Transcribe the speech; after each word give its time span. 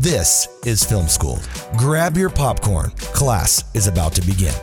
This 0.00 0.46
is 0.64 0.84
Film 0.84 1.08
School. 1.08 1.40
Grab 1.76 2.16
your 2.16 2.30
popcorn. 2.30 2.90
Class 3.12 3.64
is 3.74 3.88
about 3.88 4.12
to 4.12 4.22
begin. 4.22 4.54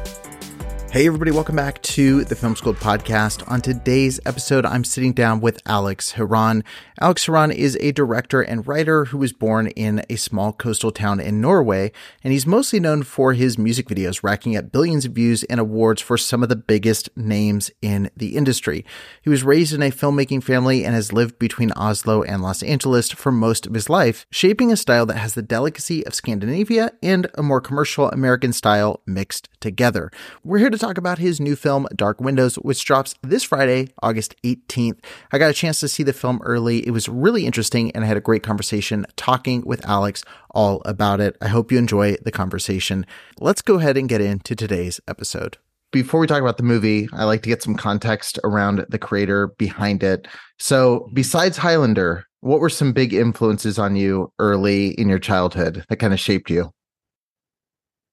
Hey, 0.95 1.07
everybody, 1.07 1.31
welcome 1.31 1.57
back 1.57 1.81
to 1.81 2.23
the 2.23 2.37
Film 2.37 2.55
School 2.55 2.73
podcast. 2.73 3.43
On 3.51 3.59
today's 3.59 4.17
episode, 4.25 4.65
I'm 4.65 4.85
sitting 4.85 5.11
down 5.11 5.41
with 5.41 5.61
Alex 5.65 6.13
Herron. 6.13 6.63
Alex 7.01 7.25
Herron 7.25 7.51
is 7.51 7.77
a 7.81 7.91
director 7.91 8.41
and 8.41 8.65
writer 8.65 9.03
who 9.03 9.17
was 9.17 9.33
born 9.33 9.67
in 9.67 10.05
a 10.09 10.15
small 10.15 10.53
coastal 10.53 10.93
town 10.93 11.19
in 11.19 11.41
Norway, 11.41 11.91
and 12.23 12.31
he's 12.31 12.47
mostly 12.47 12.79
known 12.79 13.03
for 13.03 13.33
his 13.33 13.57
music 13.57 13.89
videos, 13.89 14.23
racking 14.23 14.55
up 14.55 14.71
billions 14.71 15.03
of 15.03 15.11
views 15.11 15.43
and 15.43 15.59
awards 15.59 16.01
for 16.01 16.17
some 16.17 16.41
of 16.41 16.47
the 16.47 16.55
biggest 16.55 17.09
names 17.17 17.69
in 17.81 18.09
the 18.15 18.37
industry. 18.37 18.85
He 19.21 19.29
was 19.29 19.43
raised 19.43 19.73
in 19.73 19.83
a 19.83 19.91
filmmaking 19.91 20.43
family 20.43 20.85
and 20.85 20.95
has 20.95 21.11
lived 21.11 21.37
between 21.37 21.73
Oslo 21.73 22.23
and 22.23 22.41
Los 22.41 22.63
Angeles 22.63 23.11
for 23.11 23.33
most 23.33 23.67
of 23.67 23.73
his 23.73 23.89
life, 23.89 24.25
shaping 24.31 24.71
a 24.71 24.77
style 24.77 25.05
that 25.07 25.17
has 25.17 25.33
the 25.33 25.41
delicacy 25.41 26.07
of 26.07 26.15
Scandinavia 26.15 26.93
and 27.03 27.27
a 27.33 27.43
more 27.43 27.59
commercial 27.59 28.09
American 28.11 28.53
style 28.53 29.01
mixed 29.05 29.49
together. 29.59 30.09
We're 30.41 30.59
here 30.59 30.69
to 30.69 30.84
talk 30.85 30.97
about 30.99 31.17
his 31.17 31.39
new 31.39 31.55
film, 31.55 31.87
Dark 31.95 32.21
Windows, 32.21 32.55
which 32.57 32.85
drops 32.85 33.15
this 33.23 33.43
Friday, 33.43 33.89
August 34.03 34.35
18th. 34.43 34.99
I 35.31 35.39
got 35.39 35.49
a 35.49 35.53
chance 35.53 35.79
to 35.79 35.87
see 35.87 36.03
the 36.03 36.13
film 36.13 36.39
early. 36.43 36.85
It 36.85 36.91
was 36.91 37.09
really 37.09 37.47
interesting, 37.47 37.91
and 37.91 38.03
I 38.03 38.07
had 38.07 38.17
a 38.17 38.21
great 38.21 38.43
conversation 38.43 39.05
talking 39.15 39.63
with 39.65 39.83
Alex 39.87 40.23
all 40.51 40.83
about 40.85 41.19
it. 41.19 41.37
I 41.41 41.47
hope 41.47 41.71
you 41.71 41.79
enjoy 41.79 42.17
the 42.23 42.31
conversation. 42.31 43.05
Let's 43.39 43.63
go 43.63 43.79
ahead 43.79 43.97
and 43.97 44.07
get 44.07 44.21
into 44.21 44.55
today's 44.55 44.99
episode. 45.07 45.57
Before 45.91 46.19
we 46.19 46.27
talk 46.27 46.41
about 46.41 46.57
the 46.57 46.63
movie, 46.63 47.09
I 47.13 47.23
like 47.23 47.41
to 47.43 47.49
get 47.49 47.63
some 47.63 47.75
context 47.75 48.37
around 48.43 48.85
the 48.89 48.99
creator 48.99 49.47
behind 49.57 50.03
it. 50.03 50.27
So, 50.59 51.09
besides 51.13 51.57
Highlander, 51.57 52.27
what 52.41 52.59
were 52.59 52.69
some 52.69 52.93
big 52.93 53.11
influences 53.11 53.79
on 53.79 53.95
you 53.95 54.31
early 54.37 54.89
in 54.89 55.09
your 55.09 55.19
childhood 55.19 55.83
that 55.89 55.97
kind 55.97 56.13
of 56.13 56.19
shaped 56.19 56.51
you? 56.51 56.71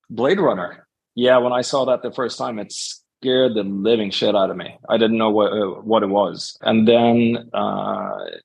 Blade 0.09 0.39
Runner 0.39 0.82
yeah, 1.15 1.37
when 1.37 1.53
I 1.53 1.61
saw 1.61 1.85
that 1.85 2.01
the 2.01 2.11
first 2.11 2.37
time, 2.37 2.59
it 2.59 2.71
scared 2.71 3.55
the 3.55 3.63
living 3.63 4.11
shit 4.11 4.35
out 4.35 4.49
of 4.49 4.57
me. 4.57 4.77
I 4.89 4.97
didn't 4.97 5.17
know 5.17 5.29
what 5.29 5.51
uh, 5.53 5.81
what 5.81 6.03
it 6.03 6.07
was, 6.07 6.57
and 6.61 6.87
then 6.87 7.49
uh, 7.53 7.57
a 7.57 8.39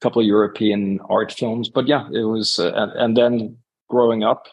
couple 0.00 0.20
of 0.20 0.26
European 0.26 1.00
art 1.08 1.32
films. 1.32 1.68
But 1.68 1.86
yeah, 1.86 2.06
it 2.12 2.24
was, 2.24 2.58
uh, 2.58 2.72
and, 2.74 2.92
and, 2.92 3.16
then 3.16 3.56
growing 3.88 4.22
up, 4.22 4.46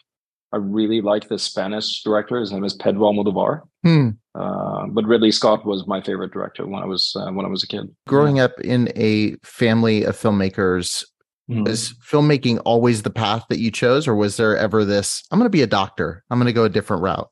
I 0.52 0.56
really 0.56 1.00
liked 1.00 1.28
the 1.28 1.38
Spanish 1.38 2.02
director. 2.02 2.40
His 2.40 2.52
name 2.52 2.64
is 2.64 2.74
Pedro 2.74 3.12
Almodovar. 3.12 3.62
Hmm. 3.82 4.10
Uh, 4.34 4.86
but 4.86 5.04
Ridley 5.04 5.30
Scott 5.30 5.66
was 5.66 5.86
my 5.86 6.00
favorite 6.00 6.32
director 6.32 6.66
when 6.66 6.82
I 6.82 6.86
was 6.86 7.14
uh, 7.16 7.30
when 7.32 7.44
I 7.44 7.48
was 7.48 7.62
a 7.62 7.66
kid. 7.66 7.94
Growing 8.06 8.40
up 8.40 8.58
in 8.60 8.90
a 8.96 9.36
family 9.42 10.04
of 10.04 10.16
filmmakers, 10.16 11.04
Mm-hmm. 11.50 11.64
Was 11.64 11.92
filmmaking 11.94 12.62
always 12.64 13.02
the 13.02 13.10
path 13.10 13.44
that 13.48 13.58
you 13.58 13.70
chose, 13.72 14.06
or 14.06 14.14
was 14.14 14.36
there 14.36 14.56
ever 14.56 14.84
this? 14.84 15.24
I'm 15.30 15.38
going 15.38 15.46
to 15.46 15.50
be 15.50 15.62
a 15.62 15.66
doctor. 15.66 16.24
I'm 16.30 16.38
going 16.38 16.46
to 16.46 16.52
go 16.52 16.64
a 16.64 16.68
different 16.68 17.02
route. 17.02 17.28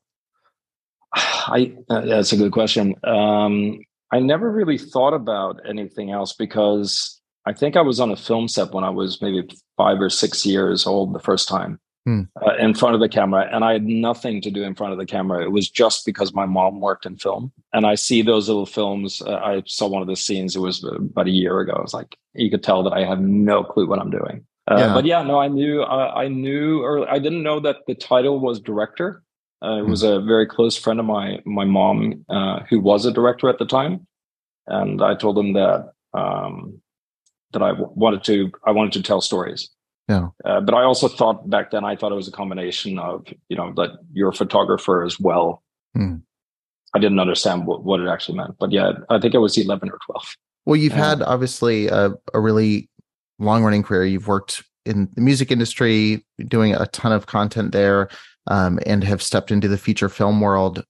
I 1.13 1.73
uh, 1.89 2.01
that's 2.01 2.31
a 2.31 2.37
good 2.37 2.51
question. 2.51 2.95
Um, 3.03 3.79
I 4.11 4.19
never 4.19 4.51
really 4.51 4.77
thought 4.77 5.13
about 5.13 5.59
anything 5.67 6.11
else 6.11 6.33
because 6.33 7.21
I 7.45 7.53
think 7.53 7.75
I 7.75 7.81
was 7.81 7.99
on 7.99 8.11
a 8.11 8.15
film 8.15 8.47
set 8.47 8.71
when 8.71 8.83
I 8.83 8.89
was 8.89 9.21
maybe 9.21 9.47
five 9.77 9.99
or 9.99 10.09
six 10.09 10.45
years 10.45 10.85
old 10.85 11.13
the 11.13 11.19
first 11.19 11.47
time 11.47 11.79
hmm. 12.05 12.21
uh, 12.45 12.55
in 12.57 12.73
front 12.73 12.93
of 12.93 13.01
the 13.01 13.09
camera, 13.09 13.49
and 13.51 13.63
I 13.63 13.73
had 13.73 13.85
nothing 13.85 14.41
to 14.41 14.51
do 14.51 14.63
in 14.63 14.75
front 14.75 14.93
of 14.93 14.99
the 14.99 15.05
camera. 15.05 15.43
It 15.43 15.51
was 15.51 15.69
just 15.69 16.05
because 16.05 16.33
my 16.33 16.45
mom 16.45 16.81
worked 16.81 17.05
in 17.05 17.17
film, 17.17 17.51
and 17.73 17.85
I 17.85 17.95
see 17.95 18.21
those 18.21 18.47
little 18.47 18.65
films. 18.65 19.21
Uh, 19.21 19.35
I 19.35 19.63
saw 19.65 19.87
one 19.87 20.01
of 20.01 20.07
the 20.07 20.15
scenes. 20.15 20.55
It 20.55 20.59
was 20.59 20.83
about 20.83 21.27
a 21.27 21.31
year 21.31 21.59
ago. 21.59 21.73
I 21.73 21.81
was 21.81 21.93
like, 21.93 22.17
you 22.33 22.49
could 22.49 22.63
tell 22.63 22.83
that 22.83 22.93
I 22.93 23.05
have 23.05 23.21
no 23.21 23.63
clue 23.63 23.87
what 23.87 23.99
I'm 23.99 24.11
doing. 24.11 24.45
Uh, 24.69 24.77
yeah. 24.77 24.93
But 24.93 25.05
yeah, 25.05 25.23
no, 25.23 25.39
I 25.39 25.47
knew. 25.47 25.83
I 25.83 26.27
knew, 26.27 26.83
or 26.83 27.09
I 27.09 27.17
didn't 27.17 27.43
know 27.43 27.59
that 27.61 27.77
the 27.87 27.95
title 27.95 28.39
was 28.39 28.59
director. 28.59 29.23
Uh, 29.63 29.77
it 29.77 29.85
was 29.85 30.01
a 30.01 30.19
very 30.21 30.47
close 30.47 30.75
friend 30.75 30.99
of 30.99 31.05
my 31.05 31.39
my 31.45 31.65
mom 31.65 32.25
uh, 32.29 32.61
who 32.69 32.79
was 32.79 33.05
a 33.05 33.11
director 33.11 33.47
at 33.47 33.59
the 33.59 33.65
time, 33.65 34.07
and 34.67 35.03
I 35.03 35.15
told 35.15 35.37
him 35.37 35.53
that 35.53 35.91
um, 36.13 36.81
that 37.53 37.61
I 37.61 37.73
wanted 37.73 38.23
to 38.23 38.51
I 38.65 38.71
wanted 38.71 38.93
to 38.93 39.03
tell 39.03 39.21
stories. 39.21 39.69
Yeah. 40.07 40.29
Uh, 40.43 40.61
but 40.61 40.73
I 40.73 40.83
also 40.83 41.07
thought 41.07 41.47
back 41.49 41.71
then 41.71 41.85
I 41.85 41.95
thought 41.95 42.11
it 42.11 42.15
was 42.15 42.27
a 42.27 42.31
combination 42.31 42.97
of 42.97 43.25
you 43.49 43.55
know 43.55 43.71
that 43.75 43.91
you're 44.11 44.29
a 44.29 44.33
photographer 44.33 45.03
as 45.03 45.19
well. 45.19 45.63
Mm. 45.95 46.23
I 46.93 46.99
didn't 46.99 47.19
understand 47.19 47.67
what, 47.67 47.83
what 47.83 48.01
it 48.01 48.09
actually 48.09 48.37
meant, 48.37 48.55
but 48.59 48.71
yeah, 48.71 48.93
I 49.09 49.19
think 49.19 49.33
it 49.33 49.39
was 49.39 49.57
eleven 49.57 49.89
or 49.89 49.99
twelve. 50.05 50.35
Well, 50.65 50.75
you've 50.75 50.93
had 50.93 51.21
obviously 51.21 51.87
a, 51.87 52.13
a 52.33 52.39
really 52.39 52.89
long 53.39 53.63
running 53.63 53.83
career. 53.83 54.05
You've 54.05 54.27
worked 54.27 54.63
in 54.85 55.09
the 55.13 55.21
music 55.21 55.51
industry, 55.51 56.25
doing 56.47 56.73
a 56.73 56.87
ton 56.87 57.11
of 57.11 57.27
content 57.27 57.71
there 57.71 58.09
um, 58.51 58.79
and 58.85 59.03
have 59.05 59.23
stepped 59.23 59.49
into 59.49 59.69
the 59.69 59.77
feature 59.77 60.09
film 60.09 60.41
world. 60.41 60.83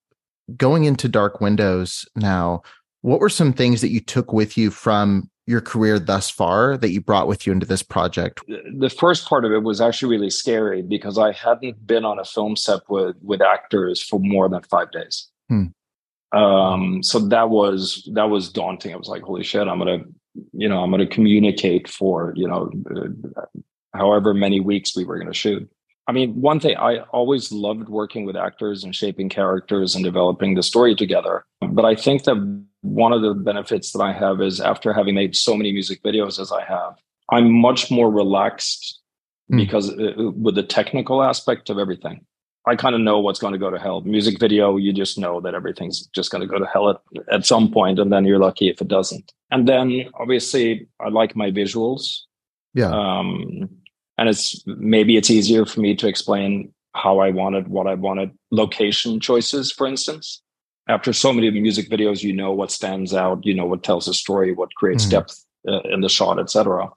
Going 0.58 0.86
into 0.86 1.08
Dark 1.08 1.40
Windows 1.40 2.06
now, 2.16 2.64
what 3.02 3.20
were 3.20 3.30
some 3.30 3.54
things 3.54 3.82
that 3.82 3.92
you 3.92 4.00
took 4.00 4.34
with 4.34 4.58
you 4.58 4.72
from 4.72 5.30
your 5.46 5.62
career 5.62 6.00
thus 6.00 6.30
far 6.30 6.76
that 6.78 6.90
you 6.90 7.02
brought 7.02 7.28
with 7.28 7.46
you 7.46 7.54
into 7.54 7.68
this 7.68 7.84
project? 7.84 8.42
The 8.48 8.90
first 8.90 9.28
part 9.28 9.46
of 9.46 9.52
it 9.52 9.62
was 9.62 9.80
actually 9.80 10.10
really 10.10 10.32
scary 10.32 10.82
because 10.82 11.20
I 11.20 11.34
hadn't 11.34 11.86
been 11.86 12.04
on 12.04 12.18
a 12.18 12.26
film 12.26 12.56
set 12.56 12.82
with 12.90 13.16
with 13.22 13.42
actors 13.42 14.02
for 14.02 14.20
more 14.20 14.50
than 14.50 14.64
five 14.64 14.92
days. 14.92 15.30
Hmm. 15.48 15.66
Um, 16.34 17.04
so 17.04 17.20
that 17.20 17.50
was 17.50 18.10
that 18.14 18.30
was 18.30 18.50
daunting. 18.50 18.94
I 18.94 18.98
was 18.98 19.08
like, 19.08 19.22
"Holy 19.22 19.44
shit! 19.44 19.68
I'm 19.68 19.78
gonna, 19.78 20.00
you 20.54 20.68
know, 20.68 20.82
I'm 20.82 20.90
gonna 20.90 21.06
communicate 21.06 21.88
for 21.88 22.34
you 22.36 22.48
know, 22.48 22.72
uh, 23.38 23.42
however 23.94 24.34
many 24.34 24.60
weeks 24.60 24.96
we 24.96 25.06
were 25.06 25.20
gonna 25.20 25.34
shoot." 25.34 25.70
I 26.08 26.12
mean, 26.12 26.42
one 26.42 26.60
thing 26.60 26.76
I 26.78 27.00
always 27.12 27.52
loved 27.52 27.88
working 27.88 28.26
with 28.26 28.36
actors 28.36 28.84
and 28.84 28.96
shaping 28.96 29.30
characters 29.30 29.96
and 29.96 30.04
developing 30.04 30.56
the 30.56 30.64
story 30.64 30.96
together. 30.96 31.46
But 31.62 31.86
I 31.86 31.96
think 31.96 32.24
that 32.24 32.66
one 32.82 33.14
of 33.14 33.22
the 33.22 33.34
benefits 33.34 33.92
that 33.92 34.02
I 34.02 34.12
have 34.12 34.42
is 34.42 34.60
after 34.60 34.94
having 34.94 35.16
made 35.16 35.36
so 35.36 35.56
many 35.56 35.72
music 35.72 36.02
videos 36.04 36.40
as 36.40 36.52
I 36.52 36.64
have, 36.66 36.96
I'm 37.30 37.52
much 37.52 37.92
more 37.92 38.10
relaxed 38.10 39.00
mm. 39.52 39.58
because 39.58 39.92
uh, 39.92 40.32
with 40.36 40.56
the 40.56 40.64
technical 40.64 41.24
aspect 41.24 41.70
of 41.70 41.78
everything. 41.78 42.26
I 42.68 42.76
kind 42.76 42.94
of 42.94 43.02
know 43.02 43.20
what's 43.20 43.40
going 43.40 43.54
to 43.54 43.60
go 43.60 43.72
to 43.72 43.80
hell. 43.80 44.02
Music 44.02 44.40
video, 44.40 44.78
you 44.78 44.94
just 44.94 45.18
know 45.18 45.42
that 45.42 45.56
everything's 45.56 46.06
just 46.08 46.30
going 46.30 46.42
to 46.42 46.48
go 46.48 46.60
to 46.60 46.66
hell 46.66 46.92
at, 46.92 46.98
at 47.32 47.46
some 47.46 47.72
point, 47.72 47.98
and 47.98 48.14
then 48.14 48.24
you're 48.24 48.38
lucky 48.38 48.70
if 48.70 48.82
it 48.82 48.88
doesn't. 48.88 49.32
And 49.50 49.68
then 49.68 50.06
obviously, 50.20 50.88
I 51.00 51.10
like 51.10 51.36
my 51.36 51.50
visuals. 51.50 52.20
Yeah. 52.76 52.92
Um, 52.92 53.68
and 54.22 54.30
it's 54.30 54.64
maybe 54.68 55.18
it's 55.18 55.32
easier 55.32 55.66
for 55.66 55.80
me 55.80 55.96
to 55.96 56.08
explain 56.08 56.72
how 56.94 57.18
I 57.20 57.32
wanted 57.32 57.70
what 57.70 57.88
I 57.88 57.96
wanted 57.96 58.30
location 58.52 59.20
choices 59.20 59.72
for 59.72 59.88
instance. 59.88 60.42
After 60.88 61.12
so 61.14 61.34
many 61.34 61.50
music 61.50 61.90
videos 61.90 62.22
you 62.22 62.34
know 62.34 62.52
what 62.52 62.70
stands 62.72 63.14
out 63.14 63.46
you 63.46 63.56
know 63.56 63.66
what 63.66 63.84
tells 63.84 64.08
a 64.08 64.14
story 64.14 64.54
what 64.54 64.76
creates 64.76 65.06
mm 65.06 65.12
depth 65.16 65.36
uh, 65.68 65.82
in 65.94 66.02
the 66.02 66.10
shot 66.10 66.40
etc 66.40 66.90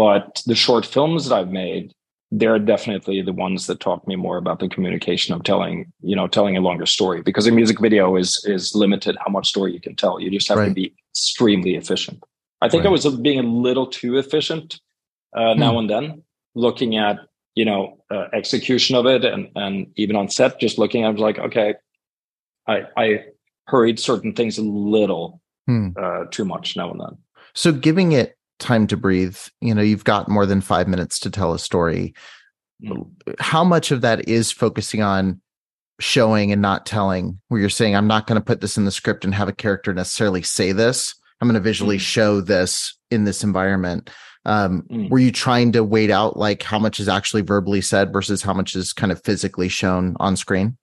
but 0.00 0.42
the 0.46 0.54
short 0.54 0.84
films 0.84 1.28
that 1.28 1.34
I've 1.34 1.52
made 1.52 1.94
they're 2.32 2.60
definitely 2.60 3.22
the 3.22 3.32
ones 3.32 3.66
that 3.66 3.80
taught 3.80 4.06
me 4.06 4.14
more 4.14 4.36
about 4.36 4.60
the 4.60 4.68
communication 4.68 5.34
of 5.34 5.42
telling 5.42 5.92
you 6.00 6.14
know 6.14 6.28
telling 6.28 6.56
a 6.56 6.60
longer 6.60 6.86
story. 6.86 7.22
Because 7.22 7.46
a 7.46 7.52
music 7.52 7.80
video 7.80 8.16
is 8.16 8.44
is 8.44 8.74
limited 8.74 9.16
how 9.24 9.30
much 9.36 9.48
story 9.48 9.72
you 9.72 9.80
can 9.80 9.96
tell. 9.96 10.20
You 10.20 10.30
just 10.30 10.48
have 10.48 10.58
right. 10.58 10.68
to 10.68 10.74
be 10.74 10.94
extremely 11.12 11.74
efficient. 11.74 12.22
I 12.62 12.68
think 12.68 12.84
right. 12.84 12.90
i 12.90 12.92
was 12.92 13.06
being 13.16 13.40
a 13.40 13.48
little 13.68 13.86
too 13.86 14.18
efficient 14.18 14.80
uh, 15.36 15.54
now 15.54 15.72
hmm. 15.72 15.78
and 15.78 15.90
then 15.90 16.22
looking 16.60 16.96
at 16.96 17.18
you 17.54 17.64
know 17.64 17.98
uh, 18.10 18.26
execution 18.32 18.94
of 18.94 19.06
it 19.06 19.24
and 19.24 19.48
and 19.56 19.86
even 19.96 20.16
on 20.16 20.28
set 20.28 20.60
just 20.60 20.78
looking 20.78 21.04
at 21.04 21.14
it, 21.14 21.20
like 21.20 21.38
okay 21.38 21.74
i 22.66 22.82
i 22.96 23.24
hurried 23.66 23.98
certain 23.98 24.32
things 24.32 24.58
a 24.58 24.62
little 24.62 25.40
hmm. 25.66 25.88
uh, 25.96 26.24
too 26.30 26.44
much 26.44 26.76
now 26.76 26.90
and 26.90 27.00
then 27.00 27.18
so 27.54 27.72
giving 27.72 28.12
it 28.12 28.36
time 28.58 28.86
to 28.86 28.96
breathe 28.96 29.38
you 29.60 29.74
know 29.74 29.82
you've 29.82 30.04
got 30.04 30.28
more 30.28 30.46
than 30.46 30.60
five 30.60 30.86
minutes 30.86 31.18
to 31.18 31.30
tell 31.30 31.52
a 31.54 31.58
story 31.58 32.14
mm. 32.84 33.06
how 33.38 33.64
much 33.64 33.90
of 33.90 34.02
that 34.02 34.28
is 34.28 34.52
focusing 34.52 35.02
on 35.02 35.40
showing 35.98 36.52
and 36.52 36.62
not 36.62 36.86
telling 36.86 37.40
where 37.48 37.60
you're 37.60 37.70
saying 37.70 37.96
i'm 37.96 38.06
not 38.06 38.26
going 38.26 38.38
to 38.38 38.44
put 38.44 38.60
this 38.60 38.76
in 38.76 38.84
the 38.84 38.90
script 38.90 39.24
and 39.24 39.34
have 39.34 39.48
a 39.48 39.52
character 39.52 39.94
necessarily 39.94 40.42
say 40.42 40.72
this 40.72 41.14
i'm 41.40 41.48
going 41.48 41.54
to 41.54 41.60
visually 41.60 41.96
mm. 41.96 42.00
show 42.00 42.40
this 42.40 42.98
in 43.10 43.24
this 43.24 43.42
environment 43.42 44.10
Um, 44.44 44.82
mm. 44.90 45.10
Were 45.10 45.18
you 45.18 45.32
trying 45.32 45.72
to 45.72 45.84
wait 45.84 46.10
out 46.10 46.36
like 46.36 46.62
how 46.62 46.78
much 46.78 46.98
is 46.98 47.08
actually 47.08 47.42
verbally 47.42 47.80
said 47.80 48.12
versus 48.12 48.42
how 48.42 48.54
much 48.54 48.74
is 48.74 48.92
kind 48.92 49.12
of 49.12 49.22
physically 49.22 49.68
shown 49.68 50.16
on 50.18 50.36
screen? 50.36 50.76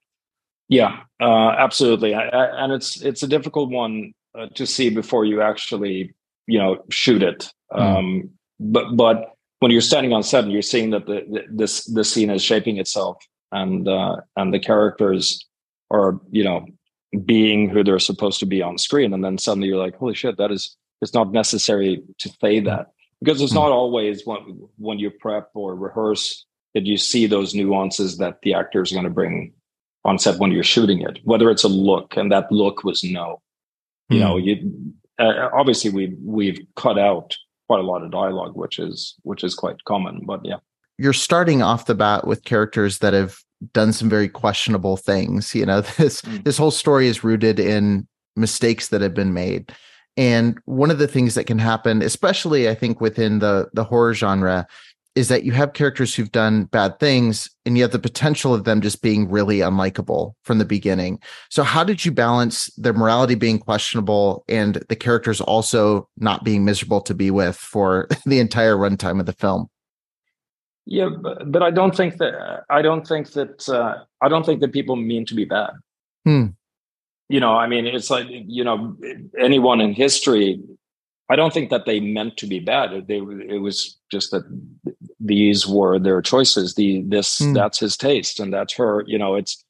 Yeah, 0.69 0.99
uh, 1.21 1.49
absolutely, 1.57 2.13
I, 2.13 2.27
I, 2.27 2.63
and 2.63 2.73
it's 2.73 3.01
it's 3.01 3.23
a 3.23 3.27
difficult 3.27 3.69
one 3.69 4.13
uh, 4.37 4.47
to 4.55 4.67
see 4.67 4.89
before 4.89 5.25
you 5.25 5.41
actually 5.41 6.13
you 6.45 6.59
know 6.59 6.83
shoot 6.91 7.23
it. 7.23 7.51
Mm. 7.71 7.79
Um, 7.79 8.29
but 8.59 8.95
but 8.95 9.33
when 9.59 9.71
you're 9.71 9.81
standing 9.81 10.13
on 10.13 10.23
set 10.23 10.43
and 10.43 10.53
you're 10.53 10.61
seeing 10.61 10.91
that 10.91 11.05
the, 11.05 11.25
the 11.29 11.43
this 11.49 11.85
the 11.85 12.03
scene 12.03 12.29
is 12.29 12.43
shaping 12.43 12.77
itself 12.77 13.17
and 13.51 13.87
uh, 13.87 14.17
and 14.35 14.53
the 14.53 14.59
characters 14.59 15.45
are 15.91 16.19
you 16.31 16.43
know 16.43 16.65
being 17.25 17.69
who 17.69 17.83
they're 17.83 17.99
supposed 17.99 18.39
to 18.39 18.45
be 18.45 18.61
on 18.61 18.77
screen 18.77 19.13
and 19.13 19.23
then 19.23 19.37
suddenly 19.37 19.67
you're 19.69 19.77
like 19.77 19.95
holy 19.95 20.13
shit 20.13 20.37
that 20.37 20.51
is 20.51 20.75
it's 21.01 21.13
not 21.13 21.31
necessary 21.31 22.03
to 22.17 22.29
say 22.41 22.59
that 22.59 22.87
because 23.21 23.41
it's 23.41 23.53
not 23.53 23.71
always 23.71 24.23
when 24.25 24.39
when 24.77 24.99
you 24.99 25.09
prep 25.09 25.49
or 25.53 25.75
rehearse 25.75 26.45
that 26.73 26.85
you 26.85 26.97
see 26.97 27.27
those 27.27 27.55
nuances 27.55 28.17
that 28.17 28.39
the 28.43 28.53
actor 28.53 28.81
is 28.81 28.91
going 28.91 29.03
to 29.03 29.09
bring 29.09 29.53
on 30.05 30.19
set 30.19 30.39
when 30.39 30.51
you're 30.51 30.63
shooting 30.63 31.01
it 31.01 31.19
whether 31.23 31.49
it's 31.49 31.63
a 31.63 31.69
look 31.69 32.15
and 32.15 32.31
that 32.31 32.51
look 32.51 32.83
was 32.83 33.03
no 33.03 33.41
you 34.09 34.19
know 34.19 34.37
hmm. 34.37 34.45
you 34.45 34.93
uh, 35.19 35.49
obviously 35.53 35.89
we 35.89 36.15
we've 36.23 36.59
cut 36.75 36.97
out 36.99 37.35
quite 37.67 37.79
a 37.79 37.83
lot 37.83 38.03
of 38.03 38.11
dialogue 38.11 38.55
which 38.55 38.79
is 38.79 39.15
which 39.23 39.43
is 39.43 39.55
quite 39.55 39.83
common 39.85 40.21
but 40.25 40.39
yeah 40.43 40.57
you're 40.97 41.13
starting 41.13 41.61
off 41.61 41.85
the 41.85 41.95
bat 41.95 42.25
with 42.25 42.43
characters 42.43 42.99
that 42.99 43.13
have 43.13 43.37
done 43.73 43.93
some 43.93 44.09
very 44.09 44.29
questionable 44.29 44.97
things. 44.97 45.53
You 45.55 45.65
know, 45.65 45.81
this 45.97 46.21
mm. 46.21 46.43
this 46.43 46.57
whole 46.57 46.71
story 46.71 47.07
is 47.07 47.23
rooted 47.23 47.59
in 47.59 48.07
mistakes 48.35 48.89
that 48.89 49.01
have 49.01 49.13
been 49.13 49.33
made. 49.33 49.73
And 50.17 50.57
one 50.65 50.91
of 50.91 50.97
the 50.97 51.07
things 51.07 51.35
that 51.35 51.45
can 51.45 51.59
happen, 51.59 52.01
especially 52.01 52.67
I 52.67 52.75
think 52.75 52.99
within 52.99 53.39
the 53.39 53.69
the 53.73 53.83
horror 53.83 54.13
genre, 54.13 54.67
is 55.17 55.29
that 55.29 55.43
you 55.43 55.51
have 55.51 55.73
characters 55.73 56.13
who've 56.13 56.31
done 56.31 56.65
bad 56.65 56.99
things 56.99 57.49
and 57.65 57.75
you 57.75 57.83
have 57.83 57.91
the 57.91 57.97
potential 57.97 58.53
of 58.53 58.65
them 58.65 58.81
just 58.81 59.01
being 59.01 59.27
really 59.27 59.59
unlikable 59.59 60.33
from 60.43 60.59
the 60.59 60.65
beginning. 60.65 61.19
So 61.49 61.63
how 61.63 61.83
did 61.83 62.05
you 62.05 62.11
balance 62.11 62.71
their 62.77 62.93
morality 62.93 63.33
being 63.33 63.57
questionable 63.57 64.45
and 64.47 64.75
the 64.89 64.95
characters 64.95 65.41
also 65.41 66.07
not 66.17 66.43
being 66.43 66.65
miserable 66.65 67.01
to 67.01 67.15
be 67.15 67.31
with 67.31 67.55
for 67.55 68.07
the 68.27 68.39
entire 68.39 68.75
runtime 68.75 69.19
of 69.19 69.25
the 69.25 69.33
film? 69.33 69.69
Yeah, 70.85 71.09
but, 71.09 71.51
but 71.51 71.63
I 71.63 71.71
don't 71.71 71.95
think 71.95 72.17
that 72.17 72.63
I 72.69 72.81
don't 72.81 73.05
think 73.05 73.31
that 73.31 73.67
uh, 73.67 73.95
I 74.21 74.29
don't 74.29 74.45
think 74.45 74.61
that 74.61 74.71
people 74.71 74.95
mean 74.95 75.25
to 75.25 75.35
be 75.35 75.45
bad. 75.45 75.71
Hmm. 76.25 76.45
You 77.29 77.39
know, 77.39 77.53
I 77.53 77.67
mean, 77.67 77.85
it's 77.85 78.09
like 78.09 78.27
you 78.29 78.63
know, 78.63 78.95
anyone 79.39 79.81
in 79.81 79.93
history. 79.93 80.61
I 81.29 81.35
don't 81.35 81.53
think 81.53 81.69
that 81.71 81.85
they 81.85 81.99
meant 81.99 82.37
to 82.37 82.47
be 82.47 82.59
bad. 82.59 83.07
They 83.07 83.17
it 83.17 83.61
was 83.61 83.97
just 84.09 84.31
that 84.31 84.43
these 85.19 85.67
were 85.67 85.99
their 85.99 86.21
choices. 86.21 86.75
The 86.75 87.03
this 87.07 87.39
hmm. 87.39 87.53
that's 87.53 87.79
his 87.79 87.97
taste 87.97 88.39
and 88.39 88.53
that's 88.53 88.73
her. 88.75 89.03
You 89.07 89.17
know, 89.17 89.35
it's 89.35 89.63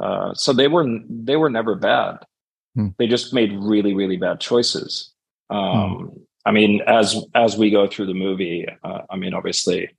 uh, 0.00 0.34
so 0.34 0.52
they 0.52 0.68
were 0.68 0.86
they 1.08 1.36
were 1.36 1.50
never 1.50 1.76
bad. 1.76 2.18
Hmm. 2.74 2.88
They 2.98 3.06
just 3.06 3.32
made 3.32 3.52
really 3.52 3.94
really 3.94 4.16
bad 4.16 4.40
choices. 4.40 5.12
Hmm. 5.50 5.56
Um, 5.56 6.20
I 6.44 6.50
mean, 6.50 6.82
as 6.86 7.16
as 7.34 7.56
we 7.56 7.70
go 7.70 7.86
through 7.86 8.06
the 8.06 8.14
movie, 8.14 8.66
uh, 8.82 9.02
I 9.08 9.16
mean, 9.16 9.34
obviously 9.34 9.90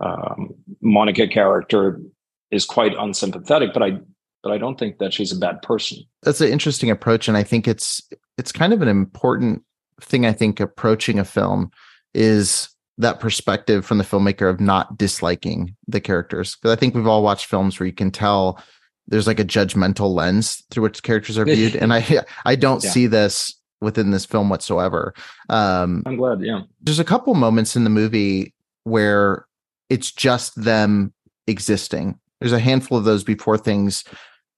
um, 0.00 0.54
Monica 0.80 1.26
character 1.26 2.00
is 2.50 2.64
quite 2.64 2.92
unsympathetic, 2.98 3.72
but 3.72 3.82
I 3.82 3.98
but 4.46 4.54
I 4.54 4.58
don't 4.58 4.78
think 4.78 4.98
that 4.98 5.12
she's 5.12 5.32
a 5.32 5.36
bad 5.36 5.60
person. 5.62 5.98
That's 6.22 6.40
an 6.40 6.52
interesting 6.52 6.88
approach, 6.88 7.26
and 7.26 7.36
I 7.36 7.42
think 7.42 7.66
it's 7.66 8.00
it's 8.38 8.52
kind 8.52 8.72
of 8.72 8.80
an 8.80 8.86
important 8.86 9.64
thing. 10.00 10.24
I 10.24 10.32
think 10.32 10.60
approaching 10.60 11.18
a 11.18 11.24
film 11.24 11.72
is 12.14 12.68
that 12.96 13.18
perspective 13.18 13.84
from 13.84 13.98
the 13.98 14.04
filmmaker 14.04 14.48
of 14.48 14.60
not 14.60 14.96
disliking 14.96 15.74
the 15.88 16.00
characters 16.00 16.54
because 16.54 16.70
I 16.70 16.78
think 16.78 16.94
we've 16.94 17.08
all 17.08 17.24
watched 17.24 17.46
films 17.46 17.80
where 17.80 17.88
you 17.88 17.92
can 17.92 18.12
tell 18.12 18.62
there's 19.08 19.26
like 19.26 19.40
a 19.40 19.44
judgmental 19.44 20.14
lens 20.14 20.62
through 20.70 20.84
which 20.84 21.02
characters 21.02 21.36
are 21.38 21.44
viewed, 21.44 21.74
and 21.74 21.92
I 21.92 22.06
I 22.44 22.54
don't 22.54 22.84
yeah. 22.84 22.90
see 22.90 23.08
this 23.08 23.52
within 23.80 24.12
this 24.12 24.24
film 24.24 24.48
whatsoever. 24.48 25.12
Um, 25.48 26.04
I'm 26.06 26.16
glad. 26.16 26.40
Yeah, 26.40 26.60
there's 26.80 27.00
a 27.00 27.04
couple 27.04 27.34
moments 27.34 27.74
in 27.74 27.82
the 27.82 27.90
movie 27.90 28.54
where 28.84 29.44
it's 29.90 30.12
just 30.12 30.54
them 30.54 31.12
existing. 31.48 32.20
There's 32.40 32.52
a 32.52 32.60
handful 32.60 32.98
of 32.98 33.04
those 33.04 33.24
before 33.24 33.58
things 33.58 34.04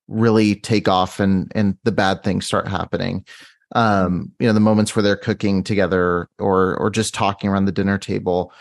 really 0.08 0.54
take 0.56 0.88
off 0.88 1.20
and 1.20 1.52
and 1.54 1.76
the 1.84 1.92
bad 1.92 2.22
things 2.22 2.46
start 2.46 2.66
happening. 2.66 3.24
Um, 3.74 4.32
you 4.38 4.46
know, 4.46 4.54
the 4.54 4.60
moments 4.60 4.96
where 4.96 5.02
they're 5.02 5.16
cooking 5.16 5.62
together 5.62 6.28
or 6.38 6.76
or 6.76 6.90
just 6.90 7.14
talking 7.14 7.50
around 7.50 7.66
the 7.66 7.72
dinner 7.72 7.98
table. 7.98 8.52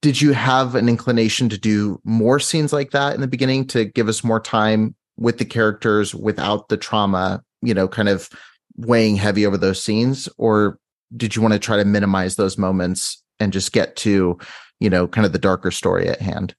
Did 0.00 0.20
you 0.20 0.32
have 0.32 0.76
an 0.76 0.88
inclination 0.88 1.48
to 1.48 1.58
do 1.58 2.00
more 2.04 2.38
scenes 2.38 2.72
like 2.72 2.92
that 2.92 3.14
in 3.14 3.20
the 3.20 3.26
beginning 3.26 3.66
to 3.68 3.84
give 3.84 4.08
us 4.08 4.22
more 4.22 4.38
time 4.38 4.94
with 5.18 5.38
the 5.38 5.44
characters 5.44 6.14
without 6.14 6.68
the 6.68 6.76
trauma, 6.76 7.42
you 7.62 7.74
know, 7.74 7.88
kind 7.88 8.08
of 8.08 8.28
weighing 8.76 9.16
heavy 9.16 9.44
over 9.44 9.56
those 9.56 9.82
scenes? 9.82 10.28
Or 10.38 10.78
did 11.16 11.34
you 11.34 11.42
want 11.42 11.52
to 11.54 11.58
try 11.58 11.76
to 11.76 11.84
minimize 11.84 12.36
those 12.36 12.56
moments 12.56 13.22
and 13.40 13.52
just 13.52 13.72
get 13.72 13.96
to 13.96 14.38
you 14.80 14.90
know 14.90 15.06
kind 15.06 15.26
of 15.26 15.32
the 15.32 15.38
darker 15.38 15.70
story 15.70 16.08
at 16.08 16.20
hand 16.20 16.54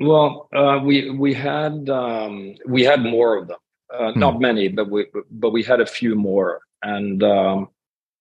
well 0.00 0.48
uh, 0.54 0.80
we 0.82 1.10
we 1.10 1.34
had 1.34 1.88
um, 1.88 2.54
we 2.66 2.82
had 2.82 3.02
more 3.02 3.36
of 3.36 3.48
them. 3.48 3.58
Uh, 3.92 4.12
hmm. 4.12 4.18
not 4.18 4.40
many 4.40 4.68
but 4.68 4.90
we 4.90 5.06
but 5.30 5.50
we 5.50 5.62
had 5.62 5.80
a 5.80 5.86
few 5.86 6.14
more. 6.14 6.60
And 6.82 7.22
um, 7.22 7.68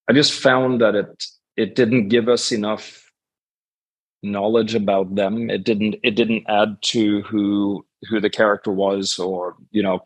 i 0.09 0.13
just 0.13 0.33
found 0.33 0.81
that 0.81 0.95
it 0.95 1.25
it 1.57 1.75
didn't 1.75 2.09
give 2.09 2.29
us 2.29 2.51
enough 2.51 3.03
knowledge 4.23 4.73
about 4.73 5.15
them. 5.15 5.49
It 5.49 5.63
didn't 5.63 5.95
it 6.03 6.15
didn't 6.15 6.45
add 6.47 6.81
to 6.93 7.21
who 7.23 7.85
who 8.09 8.19
the 8.19 8.29
character 8.29 8.71
was 8.71 9.19
or 9.19 9.55
you 9.71 9.83
know 9.83 9.99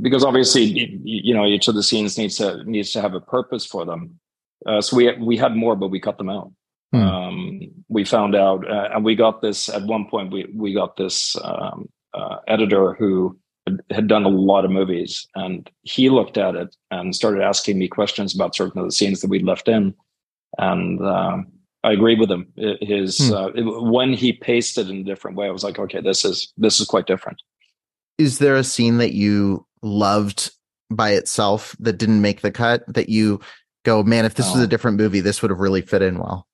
because 0.00 0.24
obviously 0.24 0.64
you 1.04 1.34
know 1.34 1.46
each 1.46 1.68
of 1.68 1.74
the 1.74 1.82
scenes 1.82 2.18
needs 2.18 2.36
to 2.36 2.62
needs 2.64 2.92
to 2.92 3.00
have 3.00 3.14
a 3.14 3.20
purpose 3.20 3.64
for 3.66 3.84
them. 3.84 4.18
Uh, 4.66 4.80
so 4.80 4.96
we 4.96 5.12
we 5.18 5.36
had 5.36 5.56
more 5.56 5.76
but 5.76 5.88
we 5.88 6.00
cut 6.00 6.18
them 6.18 6.30
out 6.30 6.52
Hmm. 6.92 7.00
Um, 7.00 7.60
we 7.88 8.04
found 8.04 8.34
out, 8.34 8.70
uh, 8.70 8.90
and 8.94 9.04
we 9.04 9.14
got 9.14 9.40
this 9.40 9.68
at 9.68 9.82
one 9.84 10.06
point. 10.08 10.32
We 10.32 10.46
we 10.54 10.74
got 10.74 10.96
this 10.96 11.36
um, 11.42 11.88
uh, 12.12 12.36
editor 12.46 12.94
who 12.94 13.38
had 13.90 14.08
done 14.08 14.24
a 14.24 14.28
lot 14.28 14.64
of 14.64 14.70
movies, 14.70 15.26
and 15.34 15.70
he 15.82 16.10
looked 16.10 16.36
at 16.36 16.54
it 16.54 16.76
and 16.90 17.14
started 17.14 17.42
asking 17.42 17.78
me 17.78 17.88
questions 17.88 18.34
about 18.34 18.54
certain 18.54 18.80
of 18.80 18.86
the 18.86 18.92
scenes 18.92 19.20
that 19.20 19.30
we'd 19.30 19.44
left 19.44 19.68
in, 19.68 19.94
and 20.58 21.00
um, 21.00 21.46
I 21.82 21.92
agreed 21.92 22.20
with 22.20 22.30
him. 22.30 22.52
His 22.56 23.18
hmm. 23.28 23.34
uh, 23.34 23.48
when 23.80 24.12
he 24.12 24.32
pasted 24.32 24.90
in 24.90 24.98
a 24.98 25.04
different 25.04 25.36
way, 25.36 25.46
I 25.46 25.50
was 25.50 25.64
like, 25.64 25.78
okay, 25.78 26.00
this 26.00 26.24
is 26.24 26.52
this 26.58 26.78
is 26.78 26.86
quite 26.86 27.06
different. 27.06 27.40
Is 28.18 28.38
there 28.38 28.56
a 28.56 28.64
scene 28.64 28.98
that 28.98 29.14
you 29.14 29.66
loved 29.80 30.50
by 30.90 31.12
itself 31.12 31.74
that 31.80 31.94
didn't 31.94 32.20
make 32.20 32.42
the 32.42 32.50
cut 32.52 32.84
that 32.92 33.08
you 33.08 33.40
go, 33.84 34.02
man, 34.02 34.26
if 34.26 34.34
this 34.34 34.50
was 34.50 34.60
a 34.60 34.64
oh. 34.64 34.66
different 34.66 34.98
movie, 34.98 35.20
this 35.20 35.40
would 35.40 35.50
have 35.50 35.58
really 35.58 35.80
fit 35.80 36.02
in 36.02 36.18
well? 36.18 36.46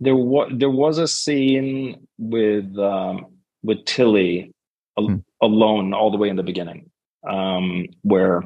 There 0.00 0.16
was 0.16 0.50
there 0.54 0.70
was 0.70 0.98
a 0.98 1.08
scene 1.08 2.06
with 2.18 2.76
um, 2.78 3.26
with 3.62 3.84
Tilly 3.84 4.52
al- 4.98 5.08
hmm. 5.08 5.16
alone 5.42 5.94
all 5.94 6.10
the 6.10 6.16
way 6.16 6.28
in 6.28 6.36
the 6.36 6.42
beginning, 6.42 6.90
um, 7.28 7.86
where 8.02 8.42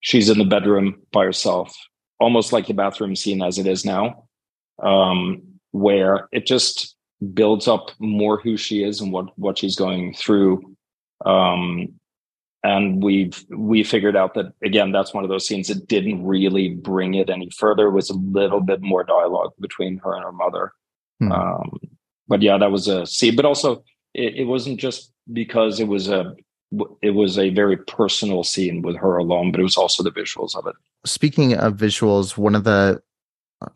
she's 0.00 0.28
in 0.28 0.38
the 0.38 0.44
bedroom 0.44 1.02
by 1.12 1.24
herself, 1.24 1.76
almost 2.20 2.52
like 2.52 2.66
the 2.66 2.74
bathroom 2.74 3.16
scene 3.16 3.42
as 3.42 3.58
it 3.58 3.66
is 3.66 3.84
now, 3.84 4.24
um, 4.82 5.42
where 5.72 6.28
it 6.32 6.46
just 6.46 6.96
builds 7.32 7.66
up 7.66 7.90
more 7.98 8.38
who 8.38 8.56
she 8.56 8.84
is 8.84 9.00
and 9.00 9.12
what 9.12 9.26
what 9.38 9.58
she's 9.58 9.76
going 9.76 10.14
through. 10.14 10.76
And 12.66 13.00
we've 13.00 13.44
we 13.56 13.84
figured 13.84 14.16
out 14.16 14.34
that 14.34 14.52
again 14.64 14.90
that's 14.90 15.14
one 15.14 15.22
of 15.22 15.30
those 15.30 15.46
scenes 15.46 15.68
that 15.68 15.86
didn't 15.86 16.26
really 16.26 16.70
bring 16.70 17.14
it 17.14 17.30
any 17.30 17.48
further. 17.50 17.86
It 17.86 17.92
was 17.92 18.10
a 18.10 18.14
little 18.14 18.60
bit 18.60 18.82
more 18.82 19.04
dialogue 19.04 19.52
between 19.60 19.98
her 19.98 20.14
and 20.14 20.24
her 20.24 20.32
mother. 20.32 20.72
Hmm. 21.20 21.32
um, 21.32 21.78
but 22.26 22.42
yeah 22.42 22.58
that 22.58 22.72
was 22.72 22.88
a 22.88 23.06
scene. 23.06 23.36
But 23.36 23.44
also 23.44 23.84
it, 24.14 24.34
it, 24.34 24.44
wasn't 24.44 24.80
just 24.80 25.12
because 25.32 25.78
it 25.78 25.86
was 25.86 26.08
a 26.08 26.34
it 27.02 27.12
was 27.12 27.38
a 27.38 27.50
very 27.50 27.76
personal 27.76 28.42
scene 28.42 28.82
with 28.82 28.96
her 28.96 29.16
alone 29.16 29.52
but 29.52 29.60
it 29.60 29.62
was 29.62 29.76
also 29.76 30.02
the 30.02 30.10
visuals 30.10 30.56
of 30.56 30.66
it. 30.66 30.74
Speaking 31.04 31.54
of 31.54 31.74
visuals 31.74 32.36
one 32.36 32.56
of 32.56 32.64
the 32.64 33.00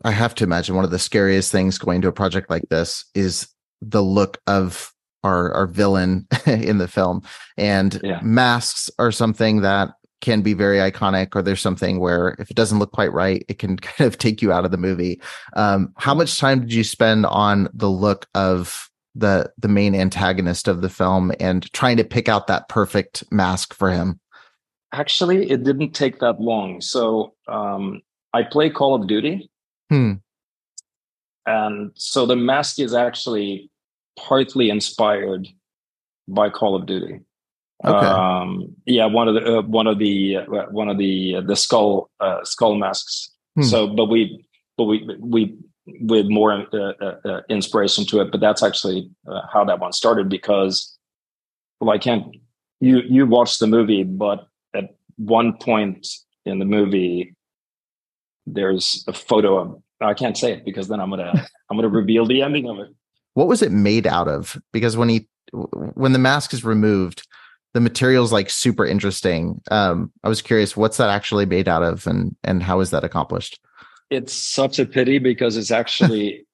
i 0.03 0.11
have 0.11 0.35
to 0.35 0.43
imagine 0.43 0.75
one 0.75 0.83
of 0.83 0.91
the 0.91 0.99
scariest 0.99 1.49
things 1.49 1.77
going 1.77 2.01
to 2.01 2.09
a 2.09 2.11
project 2.11 2.49
like 2.49 2.67
this 2.69 3.05
is 3.15 3.47
the 3.81 4.03
look 4.03 4.39
of 4.47 4.93
our 5.23 5.51
our 5.53 5.67
villain 5.67 6.27
in 6.45 6.77
the 6.77 6.87
film. 6.87 7.23
And 7.57 7.99
yeah. 8.03 8.19
masks 8.21 8.89
are 8.99 9.11
something 9.11 9.61
that 9.61 9.93
can 10.21 10.41
be 10.41 10.53
very 10.53 10.77
iconic 10.77 11.35
or 11.35 11.41
there's 11.41 11.61
something 11.61 11.99
where 11.99 12.35
if 12.39 12.51
it 12.51 12.55
doesn't 12.55 12.77
look 12.77 12.91
quite 12.91 13.11
right 13.11 13.43
it 13.49 13.57
can 13.57 13.75
kind 13.77 14.07
of 14.07 14.17
take 14.17 14.41
you 14.41 14.51
out 14.51 14.65
of 14.65 14.71
the 14.71 14.77
movie. 14.77 15.19
Um, 15.53 15.93
how 15.97 16.13
much 16.13 16.39
time 16.39 16.61
did 16.61 16.73
you 16.73 16.83
spend 16.83 17.25
on 17.25 17.67
the 17.73 17.89
look 17.89 18.27
of 18.35 18.89
the 19.13 19.51
the 19.57 19.67
main 19.67 19.93
antagonist 19.93 20.69
of 20.69 20.81
the 20.81 20.89
film 20.89 21.33
and 21.39 21.71
trying 21.73 21.97
to 21.97 22.03
pick 22.05 22.29
out 22.29 22.47
that 22.47 22.69
perfect 22.69 23.23
mask 23.31 23.73
for 23.73 23.91
him? 23.91 24.19
Actually 24.93 25.49
it 25.49 25.63
didn't 25.63 25.91
take 25.91 26.19
that 26.19 26.39
long. 26.39 26.81
So 26.81 27.33
um, 27.47 28.01
i 28.33 28.43
play 28.43 28.69
call 28.69 28.95
of 28.95 29.07
duty. 29.07 29.49
Hmm. 29.89 30.13
and 31.45 31.91
so 31.95 32.25
the 32.25 32.37
mask 32.37 32.79
is 32.79 32.93
actually 32.93 33.70
partly 34.17 34.69
inspired 34.69 35.47
by 36.27 36.49
Call 36.49 36.75
of 36.75 36.85
Duty. 36.85 37.21
Okay. 37.83 38.07
Um, 38.07 38.75
yeah, 38.85 39.05
one 39.05 39.27
of 39.27 39.33
the 39.33 39.57
uh, 39.57 39.61
one 39.63 39.87
of 39.87 39.97
the 39.97 40.37
uh, 40.37 40.65
one 40.69 40.87
of 40.87 40.97
the 40.97 41.37
uh, 41.37 41.41
the 41.41 41.55
skull 41.55 42.11
uh, 42.19 42.43
skull 42.43 42.75
masks. 42.75 43.31
Hmm. 43.55 43.63
So, 43.63 43.87
but 43.87 44.05
we 44.05 44.45
but 44.77 44.83
we 44.83 45.09
we 45.19 45.57
with 45.99 46.27
more 46.27 46.67
uh, 46.73 46.93
uh, 47.25 47.41
inspiration 47.49 48.05
to 48.07 48.21
it. 48.21 48.31
But 48.31 48.39
that's 48.39 48.61
actually 48.61 49.09
how 49.51 49.63
that 49.65 49.79
one 49.79 49.93
started 49.93 50.29
because, 50.29 50.95
well, 51.79 51.89
I 51.89 51.97
can't. 51.97 52.35
You 52.79 52.99
you 52.99 53.25
watched 53.25 53.59
the 53.59 53.67
movie, 53.67 54.03
but 54.03 54.47
at 54.75 54.95
one 55.17 55.57
point 55.57 56.07
in 56.45 56.59
the 56.59 56.65
movie, 56.65 57.35
there's 58.45 59.03
a 59.07 59.13
photo 59.13 59.57
of. 59.57 59.81
I 60.01 60.15
can't 60.15 60.37
say 60.37 60.53
it 60.53 60.65
because 60.65 60.87
then 60.87 60.99
I'm 60.99 61.09
gonna 61.11 61.47
I'm 61.69 61.77
gonna 61.77 61.89
reveal 61.89 62.25
the 62.25 62.41
ending 62.43 62.69
of 62.69 62.79
it. 62.79 62.89
What 63.33 63.47
was 63.47 63.61
it 63.61 63.71
made 63.71 64.07
out 64.07 64.27
of? 64.27 64.61
Because 64.71 64.97
when 64.97 65.09
he 65.09 65.27
when 65.51 66.13
the 66.13 66.19
mask 66.19 66.53
is 66.53 66.63
removed, 66.63 67.27
the 67.73 67.79
material's 67.79 68.31
like 68.31 68.49
super 68.49 68.85
interesting. 68.85 69.61
Um, 69.69 70.11
I 70.23 70.29
was 70.29 70.41
curious, 70.41 70.77
what's 70.77 70.97
that 70.97 71.09
actually 71.09 71.45
made 71.45 71.67
out 71.67 71.83
of, 71.83 72.07
and 72.07 72.35
and 72.43 72.63
how 72.63 72.79
is 72.79 72.91
that 72.91 73.03
accomplished? 73.03 73.59
It's 74.09 74.33
such 74.33 74.79
a 74.79 74.85
pity 74.85 75.19
because 75.19 75.55
it's 75.57 75.71
actually 75.71 76.45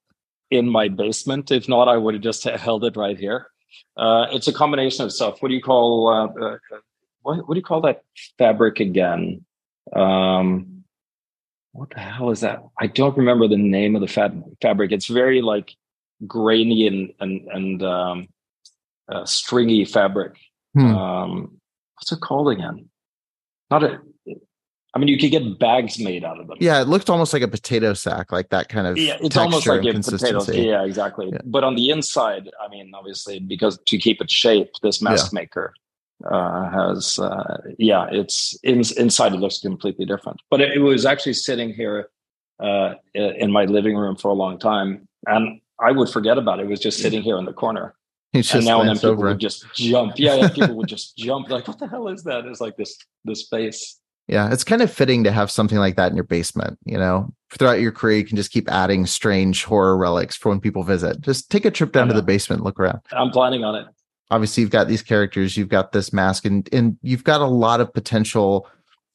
in 0.51 0.69
my 0.69 0.87
basement. 0.87 1.51
If 1.51 1.67
not, 1.67 1.87
I 1.87 1.97
would 1.97 2.13
have 2.13 2.23
just 2.23 2.43
held 2.43 2.83
it 2.85 2.95
right 2.95 3.17
here. 3.17 3.47
Uh, 3.95 4.27
it's 4.31 4.47
a 4.47 4.53
combination 4.53 5.05
of 5.05 5.11
stuff. 5.11 5.41
What 5.41 5.49
do 5.49 5.55
you 5.55 5.61
call 5.61 6.07
uh, 6.07 6.45
uh, 6.45 6.57
what, 7.21 7.47
what 7.47 7.53
do 7.55 7.59
you 7.59 7.63
call 7.63 7.81
that 7.81 8.03
fabric 8.37 8.79
again? 8.79 9.43
Um, 9.95 10.83
what 11.73 11.89
the 11.89 11.99
hell 11.99 12.31
is 12.31 12.41
that? 12.41 12.63
I 12.79 12.87
don't 12.87 13.17
remember 13.17 13.47
the 13.47 13.57
name 13.57 13.95
of 13.95 14.01
the 14.01 14.07
fab- 14.07 14.43
fabric. 14.61 14.91
It's 14.91 15.07
very 15.07 15.41
like 15.41 15.75
grainy 16.25 16.87
and 16.87 17.13
and 17.19 17.47
and 17.47 17.83
um, 17.83 18.27
uh, 19.09 19.25
stringy 19.25 19.85
fabric. 19.85 20.35
Hmm. 20.73 20.95
Um, 20.95 21.57
what's 21.95 22.11
it 22.11 22.21
called 22.21 22.49
again? 22.49 22.89
Not 23.69 23.83
a. 23.83 23.99
I 24.95 24.99
mean, 24.99 25.09
you 25.09 25.19
could 25.19 25.29
get 25.29 25.59
bags 25.59 25.99
made 25.99 26.23
out 26.23 26.39
of 26.39 26.47
them. 26.47 26.57
Yeah, 26.59 26.81
it 26.81 26.87
looked 26.87 27.09
almost 27.09 27.31
like 27.31 27.43
a 27.43 27.47
potato 27.47 27.93
sack, 27.93 28.31
like 28.31 28.49
that 28.49 28.67
kind 28.67 28.87
of. 28.87 28.97
Yeah, 28.97 29.17
it's 29.21 29.37
almost 29.37 29.67
like 29.67 29.83
a 29.83 29.93
potato. 29.93 30.51
Yeah, 30.51 30.85
exactly. 30.85 31.29
Yeah. 31.31 31.39
But 31.45 31.63
on 31.63 31.75
the 31.75 31.89
inside, 31.89 32.49
I 32.59 32.67
mean, 32.69 32.91
obviously, 32.95 33.39
because 33.39 33.77
to 33.85 33.97
keep 33.99 34.21
it 34.21 34.31
shape, 34.31 34.71
this 34.81 35.01
mask 35.01 35.31
yeah. 35.31 35.41
maker 35.41 35.73
uh, 36.25 36.69
has. 36.71 37.19
Uh, 37.19 37.57
yeah, 37.77 38.07
it's 38.11 38.57
in, 38.63 38.81
inside. 38.97 39.33
It 39.33 39.39
looks 39.39 39.59
completely 39.59 40.05
different. 40.05 40.41
But 40.49 40.61
it, 40.61 40.77
it 40.77 40.79
was 40.79 41.05
actually 41.05 41.33
sitting 41.33 41.73
here 41.73 42.09
uh, 42.59 42.95
in 43.13 43.51
my 43.51 43.65
living 43.65 43.95
room 43.95 44.15
for 44.15 44.29
a 44.29 44.33
long 44.33 44.57
time, 44.57 45.07
and 45.27 45.61
I 45.79 45.91
would 45.91 46.09
forget 46.09 46.37
about 46.37 46.59
it. 46.59 46.63
It 46.63 46.69
was 46.69 46.79
just 46.79 46.99
mm. 46.99 47.03
sitting 47.03 47.21
here 47.21 47.37
in 47.37 47.45
the 47.45 47.53
corner. 47.53 47.95
and 48.33 48.65
now 48.65 48.81
and 48.81 48.89
then 48.89 48.95
people 48.95 49.15
would 49.15 49.39
just 49.39 49.65
jump. 49.73 50.13
Yeah, 50.17 50.35
yeah, 50.35 50.49
people 50.49 50.75
would 50.75 50.87
just 50.87 51.17
jump. 51.17 51.49
Like, 51.49 51.67
what 51.67 51.79
the 51.79 51.87
hell 51.87 52.07
is 52.07 52.23
that? 52.23 52.45
It's 52.45 52.61
like 52.61 52.77
this 52.77 52.97
this 53.25 53.41
space. 53.41 53.99
Yeah, 54.27 54.51
it's 54.51 54.65
kind 54.65 54.81
of 54.81 54.91
fitting 54.91 55.23
to 55.23 55.31
have 55.31 55.49
something 55.49 55.77
like 55.77 55.95
that 55.95 56.11
in 56.11 56.17
your 56.17 56.25
basement. 56.25 56.77
You 56.85 56.97
know, 56.97 57.33
throughout 57.51 57.79
your 57.79 57.93
career, 57.93 58.17
you 58.17 58.25
can 58.25 58.35
just 58.35 58.51
keep 58.51 58.69
adding 58.69 59.05
strange 59.05 59.63
horror 59.63 59.97
relics 59.97 60.35
for 60.35 60.49
when 60.49 60.59
people 60.59 60.83
visit. 60.83 61.21
Just 61.21 61.49
take 61.49 61.63
a 61.63 61.71
trip 61.71 61.93
down 61.93 62.09
to 62.09 62.13
the 62.13 62.21
basement, 62.21 62.63
look 62.63 62.79
around. 62.79 62.99
I'm 63.11 63.29
planning 63.29 63.63
on 63.63 63.75
it. 63.75 63.87
Obviously, 64.29 64.61
you've 64.61 64.71
got 64.71 64.89
these 64.89 65.01
characters, 65.01 65.55
you've 65.55 65.69
got 65.69 65.93
this 65.93 66.11
mask, 66.11 66.45
and 66.45 66.67
and 66.73 66.97
you've 67.01 67.23
got 67.23 67.39
a 67.39 67.45
lot 67.47 67.79
of 67.79 67.93
potential 67.93 68.67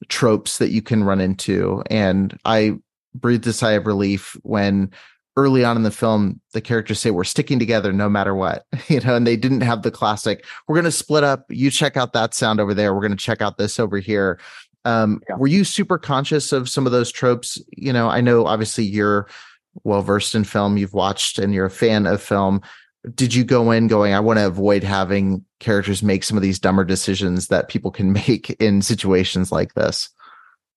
tropes 0.09 0.57
that 0.57 0.71
you 0.71 0.81
can 0.81 1.03
run 1.03 1.21
into. 1.21 1.83
And 1.91 2.37
I 2.45 2.77
breathed 3.13 3.45
a 3.45 3.53
sigh 3.53 3.73
of 3.73 3.85
relief 3.85 4.35
when 4.41 4.91
early 5.35 5.65
on 5.65 5.75
in 5.75 5.83
the 5.83 5.91
film 5.91 6.39
the 6.53 6.61
characters 6.61 6.99
say 6.99 7.09
we're 7.09 7.23
sticking 7.23 7.57
together 7.57 7.91
no 7.91 8.07
matter 8.07 8.35
what 8.35 8.65
you 8.87 8.99
know 8.99 9.15
and 9.15 9.25
they 9.25 9.35
didn't 9.35 9.61
have 9.61 9.81
the 9.81 9.91
classic 9.91 10.45
we're 10.67 10.75
going 10.75 10.85
to 10.85 10.91
split 10.91 11.23
up. 11.23 11.45
You 11.49 11.69
check 11.71 11.97
out 11.97 12.13
that 12.13 12.33
sound 12.33 12.59
over 12.59 12.73
there. 12.73 12.93
We're 12.93 13.01
going 13.01 13.11
to 13.11 13.17
check 13.17 13.41
out 13.41 13.57
this 13.57 13.79
over 13.79 13.99
here. 13.99 14.39
Um, 14.85 15.21
yeah. 15.29 15.35
were 15.37 15.47
you 15.47 15.63
super 15.63 15.97
conscious 15.97 16.51
of 16.51 16.67
some 16.69 16.85
of 16.85 16.91
those 16.91 17.11
tropes? 17.11 17.61
You 17.75 17.93
know 17.93 18.09
i 18.09 18.21
know 18.21 18.45
obviously 18.45 18.83
you're 18.83 19.27
well 19.83 20.01
versed 20.01 20.35
in 20.35 20.43
film. 20.43 20.77
You've 20.77 20.93
watched 20.93 21.39
and 21.39 21.53
you're 21.53 21.65
a 21.65 21.71
fan 21.71 22.05
of 22.05 22.21
film. 22.21 22.61
Did 23.15 23.33
you 23.33 23.43
go 23.43 23.71
in 23.71 23.87
going 23.87 24.13
i 24.13 24.19
want 24.19 24.39
to 24.39 24.47
avoid 24.47 24.83
having 24.83 25.43
characters 25.59 26.03
make 26.03 26.23
some 26.23 26.37
of 26.37 26.43
these 26.43 26.59
dumber 26.59 26.83
decisions 26.83 27.47
that 27.47 27.69
people 27.69 27.91
can 27.91 28.13
make 28.27 28.51
in 28.61 28.81
situations 28.81 29.51
like 29.51 29.73
this? 29.73 30.09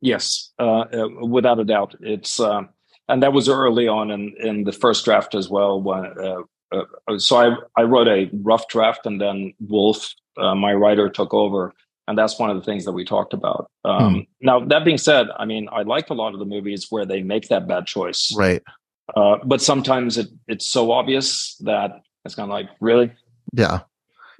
Yes 0.01 0.53
uh, 0.59 0.85
uh, 0.93 1.09
without 1.27 1.59
a 1.59 1.65
doubt. 1.65 1.95
It's 2.01 2.39
uh, 2.39 2.63
and 3.09 3.23
that 3.23 3.33
was 3.33 3.49
early 3.49 3.89
on 3.89 4.11
in 4.11 4.35
in 4.39 4.65
the 4.65 4.73
first 4.73 5.05
draft 5.05 5.35
as 5.35 5.49
well. 5.49 5.81
When 5.81 6.05
uh, 6.05 6.43
uh, 6.73 7.19
so 7.19 7.37
I 7.37 7.57
I 7.81 7.85
wrote 7.85 8.09
a 8.09 8.31
rough 8.33 8.69
draft, 8.69 9.07
and 9.07 9.21
then 9.21 9.55
Wolf, 9.61 10.13
uh, 10.37 10.55
my 10.55 10.75
writer, 10.75 11.09
took 11.09 11.33
over, 11.33 11.73
and 12.09 12.19
that's 12.19 12.39
one 12.39 12.51
of 12.51 12.57
the 12.57 12.63
things 12.63 12.85
that 12.85 12.93
we 12.93 13.05
talked 13.05 13.33
about. 13.33 13.71
Um, 13.85 14.15
hmm. 14.15 14.21
Now 14.41 14.61
that 14.61 14.85
being 14.85 14.99
said, 14.99 15.29
I 15.39 15.45
mean 15.45 15.69
I 15.71 15.83
like 15.83 16.11
a 16.11 16.15
lot 16.15 16.33
of 16.33 16.41
the 16.41 16.47
movies 16.47 16.87
where 16.91 17.07
they 17.07 17.23
make 17.23 17.49
that 17.49 17.69
bad 17.69 17.87
choice, 17.87 18.33
right? 18.37 18.63
Uh, 19.15 19.37
but 19.45 19.63
sometimes 19.63 20.19
it 20.19 20.29
it's 20.49 20.67
so 20.67 20.91
obvious 20.91 21.57
that 21.61 22.03
it's 22.25 22.35
kind 22.35 22.51
of 22.51 22.55
like 22.55 22.69
really, 22.81 23.13
yeah. 23.53 23.81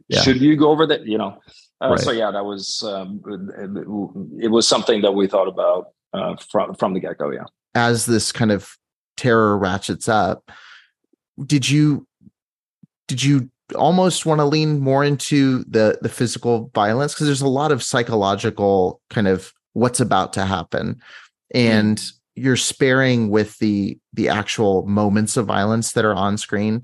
yeah. 0.09 0.23
Should 0.23 0.41
you 0.41 0.57
go 0.57 0.71
over 0.71 0.87
that? 0.87 1.07
You 1.07 1.19
know. 1.19 1.41
Uh, 1.79 1.91
right. 1.91 2.01
So 2.01 2.11
yeah, 2.11 2.31
that 2.31 2.45
was 2.45 2.83
um, 2.85 3.21
it, 3.27 4.45
it, 4.47 4.49
was 4.49 4.67
something 4.67 5.03
that 5.03 5.13
we 5.13 5.27
thought 5.27 5.47
about 5.47 5.89
uh, 6.15 6.35
from 6.51 6.75
from 6.75 6.95
the 6.95 7.01
get 7.01 7.19
go. 7.19 7.31
Yeah 7.31 7.45
as 7.77 8.07
this 8.07 8.33
kind 8.33 8.51
of 8.51 8.77
terror 9.17 9.57
ratchets 9.57 10.09
up 10.09 10.51
did 11.45 11.69
you 11.69 12.07
did 13.07 13.23
you 13.23 13.51
almost 13.75 14.27
want 14.27 14.41
to 14.41 14.45
lean 14.45 14.81
more 14.81 15.05
into 15.05 15.65
the 15.65 15.99
the 16.03 16.09
physical 16.09 16.71
violence 16.75 17.15
because 17.15 17.27
there's 17.27 17.43
a 17.43 17.49
lot 17.49 17.73
of 17.73 17.83
psychological 17.83 19.01
kind 19.11 19.29
of 19.29 19.53
what's 19.75 20.01
about 20.01 20.33
to 20.33 20.45
happen 20.45 20.95
mm-hmm. 20.95 21.59
and 21.59 21.99
mm. 21.99 22.13
you're 22.35 22.57
sparing 22.57 23.29
with 23.31 23.59
the 23.59 23.99
the 24.13 24.29
actual 24.29 24.87
moments 24.87 25.37
of 25.37 25.47
violence 25.47 25.93
that 25.93 26.05
are 26.05 26.15
on 26.15 26.37
screen 26.39 26.83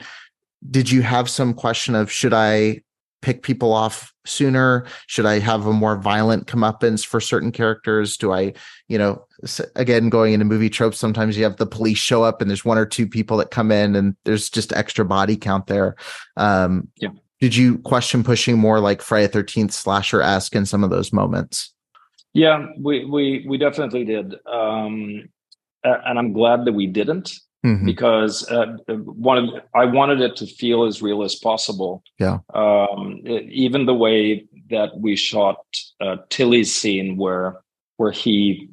did 0.70 0.90
you 0.90 1.02
have 1.02 1.28
some 1.28 1.54
question 1.54 1.94
of 1.94 2.10
should 2.10 2.34
i 2.34 2.80
pick 3.22 3.42
people 3.42 3.72
off 3.72 4.12
sooner? 4.26 4.86
Should 5.06 5.26
I 5.26 5.38
have 5.38 5.66
a 5.66 5.72
more 5.72 5.96
violent 5.96 6.46
comeuppance 6.46 7.06
for 7.06 7.20
certain 7.20 7.52
characters? 7.52 8.16
Do 8.16 8.32
I, 8.32 8.52
you 8.88 8.98
know, 8.98 9.24
again, 9.74 10.10
going 10.10 10.34
into 10.34 10.44
movie 10.44 10.68
tropes, 10.68 10.98
sometimes 10.98 11.36
you 11.36 11.44
have 11.44 11.56
the 11.56 11.66
police 11.66 11.98
show 11.98 12.22
up 12.22 12.40
and 12.40 12.50
there's 12.50 12.64
one 12.64 12.78
or 12.78 12.86
two 12.86 13.06
people 13.06 13.36
that 13.38 13.50
come 13.50 13.72
in 13.72 13.96
and 13.96 14.14
there's 14.24 14.50
just 14.50 14.72
extra 14.72 15.04
body 15.04 15.36
count 15.36 15.66
there. 15.68 15.96
Um, 16.36 16.88
yeah. 16.96 17.10
Did 17.40 17.56
you 17.56 17.78
question 17.78 18.22
pushing 18.22 18.58
more 18.58 18.78
like 18.78 19.02
Friday 19.02 19.26
13th 19.26 19.72
slasher 19.72 20.22
esque 20.22 20.54
in 20.54 20.66
some 20.66 20.84
of 20.84 20.90
those 20.90 21.12
moments? 21.12 21.72
Yeah, 22.34 22.66
we, 22.78 23.04
we, 23.04 23.44
we 23.48 23.58
definitely 23.58 24.04
did. 24.04 24.34
Um, 24.46 25.28
and 25.84 26.18
I'm 26.18 26.32
glad 26.32 26.64
that 26.64 26.72
we 26.72 26.86
didn't 26.86 27.32
mm-hmm. 27.64 27.86
because 27.86 28.48
uh, 28.50 28.76
one 28.88 29.38
of 29.38 29.50
I 29.74 29.84
wanted 29.84 30.20
it 30.20 30.36
to 30.36 30.46
feel 30.46 30.84
as 30.84 31.02
real 31.02 31.22
as 31.22 31.34
possible. 31.34 32.02
Yeah. 32.18 32.38
Um, 32.54 33.20
it, 33.24 33.44
even 33.50 33.86
the 33.86 33.94
way 33.94 34.46
that 34.70 34.98
we 34.98 35.16
shot 35.16 35.58
uh, 36.00 36.16
Tilly's 36.28 36.74
scene 36.74 37.16
where 37.16 37.60
where 37.96 38.12
he 38.12 38.68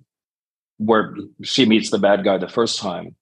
where 0.77 1.15
she 1.43 1.65
meets 1.65 1.89
the 1.89 1.99
bad 1.99 2.23
guy 2.23 2.37
the 2.37 2.47
first 2.47 2.79
time. 2.79 3.15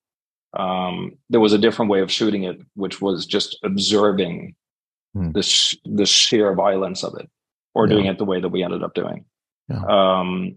Um, 0.54 1.18
there 1.30 1.42
was 1.42 1.54
a 1.54 1.58
different 1.58 1.92
way 1.92 2.02
of 2.02 2.12
shooting 2.12 2.44
it, 2.44 2.60
which 2.76 3.02
was 3.02 3.26
just 3.26 3.58
observing 3.64 4.56
mm. 5.16 5.34
the 5.34 5.44
sh- 5.44 5.76
the 5.86 6.06
sheer 6.06 6.54
violence 6.54 7.04
of 7.04 7.16
it, 7.20 7.30
or 7.76 7.86
yeah. 7.86 7.94
doing 7.94 8.06
it 8.06 8.18
the 8.18 8.26
way 8.26 8.40
that 8.40 8.50
we 8.50 8.64
ended 8.64 8.84
up 8.84 8.94
doing. 8.94 9.26
Yeah. 9.70 9.84
Um, 9.86 10.56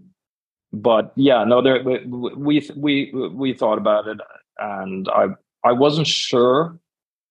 but 0.72 1.12
yeah, 1.16 1.42
no, 1.44 1.60
there 1.60 1.82
we 1.82 2.70
we 2.76 3.12
we 3.12 3.52
thought 3.52 3.78
about 3.78 4.06
it 4.06 4.18
and 4.60 5.08
I 5.08 5.28
I 5.64 5.72
wasn't 5.72 6.06
sure, 6.06 6.78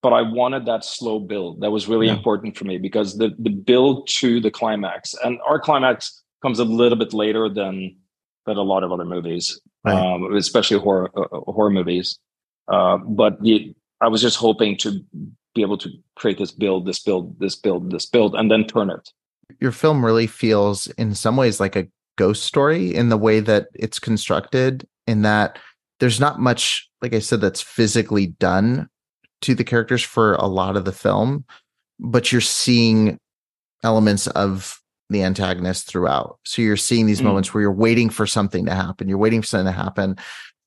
but 0.01 0.13
I 0.13 0.21
wanted 0.21 0.65
that 0.65 0.83
slow 0.83 1.19
build. 1.19 1.62
That 1.62 1.71
was 1.71 1.88
really 1.88 2.07
yeah. 2.07 2.13
important 2.13 2.57
for 2.57 2.65
me 2.65 2.77
because 2.77 3.17
the 3.17 3.36
the 3.39 3.50
build 3.50 4.07
to 4.19 4.41
the 4.41 4.51
climax 4.51 5.15
and 5.24 5.39
our 5.48 5.59
climax 5.59 6.21
comes 6.41 6.59
a 6.59 6.65
little 6.65 6.98
bit 6.98 7.13
later 7.13 7.50
than 7.50 7.95
than 8.45 8.57
a 8.57 8.62
lot 8.63 8.83
of 8.83 8.91
other 8.91 9.05
movies, 9.05 9.59
right. 9.86 9.95
um, 9.95 10.36
especially 10.36 10.79
horror 10.79 11.09
uh, 11.15 11.51
horror 11.51 11.69
movies. 11.69 12.19
Uh, 12.67 12.98
but 12.98 13.41
the 13.41 13.74
I 14.01 14.07
was 14.07 14.21
just 14.21 14.38
hoping 14.38 14.77
to 14.77 15.03
be 15.55 15.62
able 15.62 15.77
to 15.77 15.89
create 16.15 16.38
this 16.38 16.51
build, 16.51 16.86
this 16.86 17.00
build, 17.00 17.39
this 17.39 17.55
build, 17.55 17.91
this 17.91 18.05
build, 18.05 18.36
and 18.36 18.50
then 18.50 18.65
turn 18.65 18.89
it. 18.89 19.09
Your 19.59 19.71
film 19.71 20.05
really 20.05 20.27
feels, 20.27 20.88
in 20.91 21.15
some 21.15 21.36
ways, 21.36 21.59
like 21.59 21.75
a 21.75 21.88
ghost 22.17 22.43
story 22.43 22.93
in 22.93 23.09
the 23.09 23.17
way 23.17 23.39
that 23.39 23.67
it's 23.74 24.00
constructed. 24.00 24.88
In 25.07 25.24
that 25.24 25.57
there's 26.00 26.20
not 26.20 26.39
much 26.39 26.89
like 27.01 27.13
I 27.13 27.20
said, 27.20 27.41
that's 27.41 27.62
physically 27.62 28.27
done 28.27 28.89
to 29.41 29.56
the 29.56 29.63
characters 29.63 30.03
for 30.03 30.34
a 30.34 30.48
lot 30.48 30.75
of 30.75 30.84
the 30.84 30.91
film, 30.91 31.46
but 31.98 32.32
you're 32.32 32.41
seeing 32.41 33.18
elements 33.84 34.27
of 34.27 34.82
the 35.10 35.24
antagonist 35.24 35.88
throughout. 35.88 36.39
So 36.44 36.62
you're 36.62 36.75
seeing 36.75 37.06
these 37.06 37.22
mm. 37.22 37.25
moments 37.25 37.53
where 37.53 37.62
you're 37.62 37.72
waiting 37.72 38.10
for 38.10 38.27
something 38.27 38.65
to 38.65 38.75
happen. 38.75 39.08
You're 39.08 39.18
waiting 39.18 39.41
for 39.41 39.48
something 39.48 39.74
to 39.74 39.79
happen. 39.79 40.18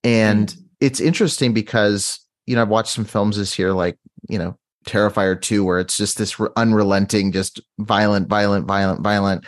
And 0.02 0.48
mm. 0.48 0.62
it's 0.80 1.00
interesting 1.00 1.52
because 1.52 2.18
you 2.46 2.56
know, 2.56 2.62
I've 2.62 2.68
watched 2.68 2.92
some 2.92 3.04
films 3.04 3.36
this 3.36 3.58
year, 3.58 3.72
like, 3.72 3.98
you 4.28 4.38
know, 4.38 4.56
Terrifier 4.86 5.40
2, 5.40 5.64
where 5.64 5.78
it's 5.78 5.96
just 5.96 6.18
this 6.18 6.40
unrelenting, 6.56 7.32
just 7.32 7.60
violent, 7.78 8.28
violent, 8.28 8.66
violent, 8.66 9.00
violent. 9.00 9.44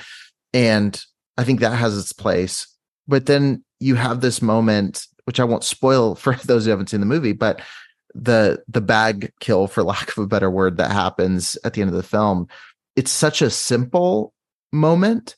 And 0.53 1.00
I 1.37 1.45
think 1.45 1.61
that 1.61 1.75
has 1.75 1.99
its 1.99 2.12
place. 2.12 2.69
But 3.09 3.26
then 3.26 3.64
you 3.81 3.97
have 3.97 4.21
this 4.21 4.41
moment, 4.41 5.07
which 5.25 5.40
I 5.40 5.45
won't 5.45 5.64
spoil 5.64 6.14
for 6.14 6.35
those 6.45 6.64
who 6.64 6.71
haven't 6.71 6.90
seen 6.90 7.00
the 7.00 7.07
movie, 7.07 7.33
but 7.33 7.61
the 8.14 8.62
the 8.69 8.81
bag 8.81 9.33
kill, 9.40 9.66
for 9.66 9.83
lack 9.83 10.11
of 10.11 10.19
a 10.19 10.26
better 10.26 10.50
word, 10.50 10.76
that 10.76 10.93
happens 10.93 11.59
at 11.64 11.75
the 11.75 11.81
end 11.81 11.90
of 11.90 11.97
the 11.97 12.02
film. 12.02 12.47
It's 12.97 13.11
such 13.11 13.43
a 13.43 13.50
simple 13.50 14.33
moment, 14.73 15.35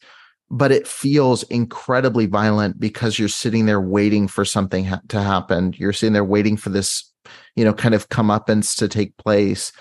but 0.50 0.73
it 0.73 0.87
feels 0.87 1.43
incredibly 1.45 2.26
violent 2.26 2.78
because 2.78 3.19
you're 3.19 3.28
sitting 3.28 3.66
there 3.66 3.81
waiting 3.81 4.28
for 4.28 4.45
something 4.45 4.85
ha- 4.85 5.00
to 5.09 5.23
happen. 5.23 5.75
You're 5.78 5.95
sitting 5.95 6.12
there 6.12 6.25
waiting 6.25 6.59
for 6.59 6.69
this, 6.69 7.11
you 7.55 7.64
know, 7.64 7.73
kind 7.73 7.95
of 7.95 8.11
comeuppance 8.11 8.76
to 8.76 8.88
take 8.88 9.16
place, 9.16 9.73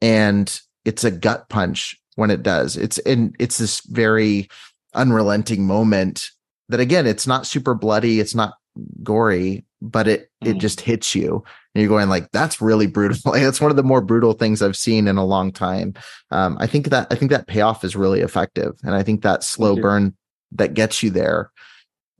and 0.00 0.60
it's 0.84 1.02
a 1.02 1.10
gut 1.10 1.48
punch 1.48 2.00
when 2.14 2.30
it 2.30 2.44
does. 2.44 2.76
It's 2.76 2.98
and 2.98 3.34
it's 3.40 3.58
this 3.58 3.80
very 3.80 4.48
unrelenting 4.94 5.66
moment 5.66 6.30
that 6.68 6.80
again, 6.80 7.06
it's 7.06 7.26
not 7.26 7.46
super 7.46 7.74
bloody, 7.74 8.20
it's 8.20 8.34
not 8.34 8.54
gory, 9.02 9.64
but 9.82 10.08
it 10.08 10.30
mm. 10.42 10.50
it 10.50 10.58
just 10.58 10.80
hits 10.80 11.14
you. 11.14 11.44
And 11.74 11.82
you're 11.82 11.88
going 11.88 12.08
like, 12.08 12.30
that's 12.32 12.60
really 12.60 12.86
brutal. 12.86 13.18
like, 13.32 13.42
that's 13.42 13.60
one 13.60 13.70
of 13.70 13.76
the 13.76 13.82
more 13.82 14.00
brutal 14.00 14.32
things 14.32 14.62
I've 14.62 14.76
seen 14.76 15.08
in 15.08 15.16
a 15.16 15.24
long 15.24 15.52
time. 15.52 15.94
Um, 16.30 16.56
I 16.60 16.66
think 16.66 16.88
that 16.88 17.06
I 17.10 17.14
think 17.14 17.30
that 17.30 17.46
payoff 17.46 17.84
is 17.84 17.96
really 17.96 18.20
effective. 18.20 18.74
And 18.82 18.94
I 18.94 19.02
think 19.02 19.22
that 19.22 19.44
slow 19.44 19.76
burn 19.76 20.14
that 20.52 20.74
gets 20.74 21.02
you 21.02 21.10
there, 21.10 21.50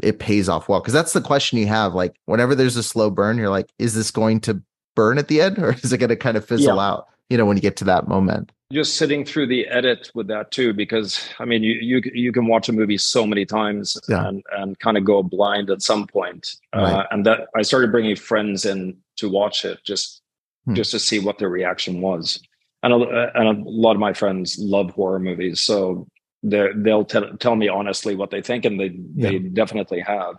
it 0.02 0.18
pays 0.18 0.48
off 0.48 0.68
well. 0.68 0.80
Cause 0.80 0.94
that's 0.94 1.12
the 1.12 1.20
question 1.20 1.58
you 1.58 1.66
have. 1.66 1.94
Like 1.94 2.16
whenever 2.26 2.54
there's 2.54 2.76
a 2.76 2.82
slow 2.82 3.10
burn, 3.10 3.38
you're 3.38 3.50
like, 3.50 3.70
is 3.78 3.94
this 3.94 4.10
going 4.10 4.40
to 4.40 4.62
burn 4.94 5.18
at 5.18 5.28
the 5.28 5.40
end 5.40 5.58
or 5.58 5.72
is 5.82 5.92
it 5.92 5.98
going 5.98 6.10
to 6.10 6.16
kind 6.16 6.36
of 6.36 6.44
fizzle 6.44 6.76
yeah. 6.76 6.82
out? 6.82 7.06
You 7.30 7.36
know, 7.36 7.46
when 7.46 7.56
you 7.56 7.62
get 7.62 7.76
to 7.76 7.84
that 7.84 8.06
moment 8.06 8.52
just 8.72 8.96
sitting 8.96 9.24
through 9.24 9.46
the 9.46 9.66
edit 9.68 10.10
with 10.14 10.26
that 10.26 10.50
too 10.50 10.72
because 10.72 11.28
i 11.38 11.44
mean 11.44 11.62
you 11.62 11.74
you, 11.74 12.02
you 12.12 12.32
can 12.32 12.46
watch 12.46 12.68
a 12.68 12.72
movie 12.72 12.98
so 12.98 13.26
many 13.26 13.44
times 13.44 13.96
yeah. 14.08 14.26
and 14.26 14.42
and 14.52 14.78
kind 14.80 14.96
of 14.96 15.04
go 15.04 15.22
blind 15.22 15.70
at 15.70 15.82
some 15.82 16.06
point 16.06 16.56
uh, 16.74 16.80
right. 16.80 16.92
uh, 16.92 17.06
and 17.10 17.24
that 17.24 17.48
i 17.56 17.62
started 17.62 17.92
bringing 17.92 18.16
friends 18.16 18.64
in 18.64 18.96
to 19.16 19.28
watch 19.28 19.64
it 19.64 19.78
just 19.84 20.20
hmm. 20.64 20.74
just 20.74 20.90
to 20.90 20.98
see 20.98 21.18
what 21.18 21.38
their 21.38 21.48
reaction 21.48 22.00
was 22.00 22.40
and 22.82 22.92
a, 22.92 23.38
and 23.38 23.66
a 23.66 23.70
lot 23.70 23.92
of 23.92 24.00
my 24.00 24.12
friends 24.12 24.58
love 24.58 24.90
horror 24.90 25.18
movies 25.20 25.60
so 25.60 26.06
they'll 26.42 27.04
tell, 27.04 27.36
tell 27.38 27.56
me 27.56 27.68
honestly 27.68 28.14
what 28.14 28.30
they 28.30 28.42
think 28.42 28.64
and 28.64 28.78
they 28.78 28.96
yeah. 29.14 29.30
they 29.30 29.38
definitely 29.38 30.00
have 30.00 30.34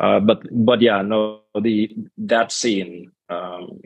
uh, 0.00 0.20
but 0.20 0.42
but 0.50 0.80
yeah 0.80 1.00
no 1.02 1.40
the 1.60 1.94
that 2.18 2.52
scene 2.52 3.10
um, 3.30 3.80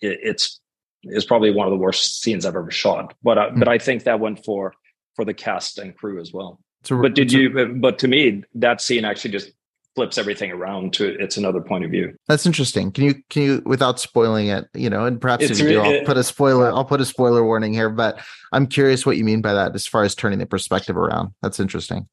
it, 0.00 0.18
it's 0.22 0.60
is 1.04 1.24
probably 1.24 1.50
one 1.50 1.66
of 1.66 1.70
the 1.70 1.78
worst 1.78 2.22
scenes 2.22 2.44
I've 2.44 2.56
ever 2.56 2.70
shot. 2.70 3.14
But 3.22 3.38
uh, 3.38 3.50
mm. 3.50 3.58
but 3.58 3.68
I 3.68 3.78
think 3.78 4.04
that 4.04 4.20
went 4.20 4.44
for 4.44 4.74
for 5.16 5.24
the 5.24 5.34
cast 5.34 5.78
and 5.78 5.96
crew 5.96 6.20
as 6.20 6.32
well. 6.32 6.60
But 6.88 7.14
did 7.14 7.32
you? 7.32 7.58
A, 7.58 7.66
but 7.66 7.98
to 8.00 8.08
me, 8.08 8.44
that 8.54 8.80
scene 8.80 9.04
actually 9.04 9.32
just 9.32 9.50
flips 9.94 10.16
everything 10.16 10.52
around 10.52 10.92
to 10.92 11.16
it's 11.20 11.36
another 11.36 11.60
point 11.60 11.84
of 11.84 11.90
view. 11.90 12.14
That's 12.28 12.46
interesting. 12.46 12.92
Can 12.92 13.04
you 13.04 13.14
can 13.30 13.42
you 13.42 13.62
without 13.66 13.98
spoiling 13.98 14.46
it, 14.46 14.66
you 14.74 14.88
know, 14.88 15.04
and 15.04 15.20
perhaps 15.20 15.44
it's, 15.44 15.58
if 15.58 15.66
you 15.66 15.72
do, 15.72 15.80
I'll 15.80 16.04
put 16.04 16.16
a 16.16 16.24
spoiler. 16.24 16.72
I'll 16.72 16.84
put 16.84 17.00
a 17.00 17.04
spoiler 17.04 17.44
warning 17.44 17.72
here. 17.72 17.90
But 17.90 18.20
I'm 18.52 18.66
curious 18.66 19.04
what 19.04 19.16
you 19.16 19.24
mean 19.24 19.42
by 19.42 19.54
that 19.54 19.74
as 19.74 19.86
far 19.86 20.04
as 20.04 20.14
turning 20.14 20.38
the 20.38 20.46
perspective 20.46 20.96
around. 20.96 21.34
That's 21.42 21.58
interesting. 21.58 22.08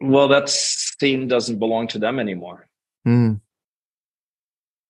Well, 0.00 0.28
that 0.28 0.48
scene 0.48 1.26
doesn't 1.26 1.58
belong 1.58 1.88
to 1.88 1.98
them 1.98 2.20
anymore. 2.20 2.68
Hmm. 3.04 3.34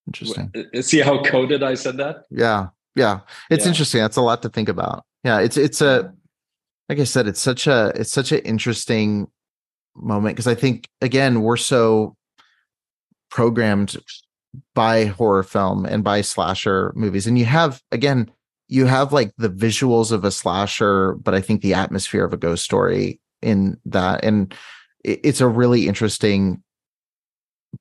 Interesting. 0.07 0.53
See 0.83 1.01
how 1.01 1.23
coded 1.23 1.63
I 1.63 1.75
said 1.75 1.97
that? 1.97 2.25
Yeah 2.31 2.69
yeah 2.95 3.21
it's 3.51 3.65
yeah. 3.65 3.69
interesting 3.71 4.01
that's 4.01 4.17
a 4.17 4.23
lot 4.23 4.43
to 4.43 4.49
think 4.49 4.69
about. 4.69 5.05
Yeah 5.25 5.41
it's 5.41 5.57
it's 5.57 5.81
a 5.81 6.13
like 6.89 6.99
i 6.99 7.05
said 7.05 7.27
it's 7.27 7.41
such 7.41 7.67
a 7.67 7.93
it's 7.95 8.13
such 8.13 8.33
an 8.33 8.39
interesting 8.41 9.29
moment 9.95 10.37
because 10.37 10.47
i 10.47 10.55
think 10.55 10.89
again 11.01 11.43
we're 11.43 11.57
so 11.57 12.17
programmed 13.31 13.97
by 14.75 15.05
horror 15.05 15.43
film 15.43 15.85
and 15.85 16.03
by 16.03 16.21
slasher 16.21 16.93
movies 16.95 17.27
and 17.27 17.39
you 17.39 17.45
have 17.45 17.83
again 17.93 18.31
you 18.69 18.87
have 18.87 19.13
like 19.13 19.33
the 19.39 19.51
visuals 19.51 20.13
of 20.13 20.25
a 20.25 20.31
slasher 20.31 21.15
but 21.15 21.35
i 21.35 21.41
think 21.41 21.61
the 21.61 21.75
atmosphere 21.75 22.25
of 22.25 22.33
a 22.33 22.39
ghost 22.39 22.65
story 22.65 23.21
in 23.43 23.79
that 23.85 24.25
and 24.25 24.55
it's 25.05 25.41
a 25.41 25.49
really 25.49 25.87
interesting 25.87 26.63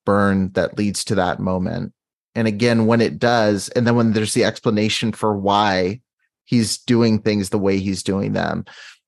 burn 0.05 0.51
that 0.51 0.77
leads 0.77 1.03
to 1.03 1.15
that 1.15 1.39
moment 1.39 1.93
and 2.37 2.47
again, 2.47 2.85
when 2.85 3.01
it 3.01 3.17
does, 3.17 3.69
and 3.69 3.87
then 3.87 3.95
when 3.95 4.13
there's 4.13 4.35
the 4.35 4.43
explanation 4.43 5.11
for 5.11 5.35
why 5.35 6.01
he's 6.45 6.77
doing 6.77 7.19
things 7.19 7.49
the 7.49 7.57
way 7.57 7.79
he's 7.79 8.03
doing 8.03 8.33
them, 8.33 8.63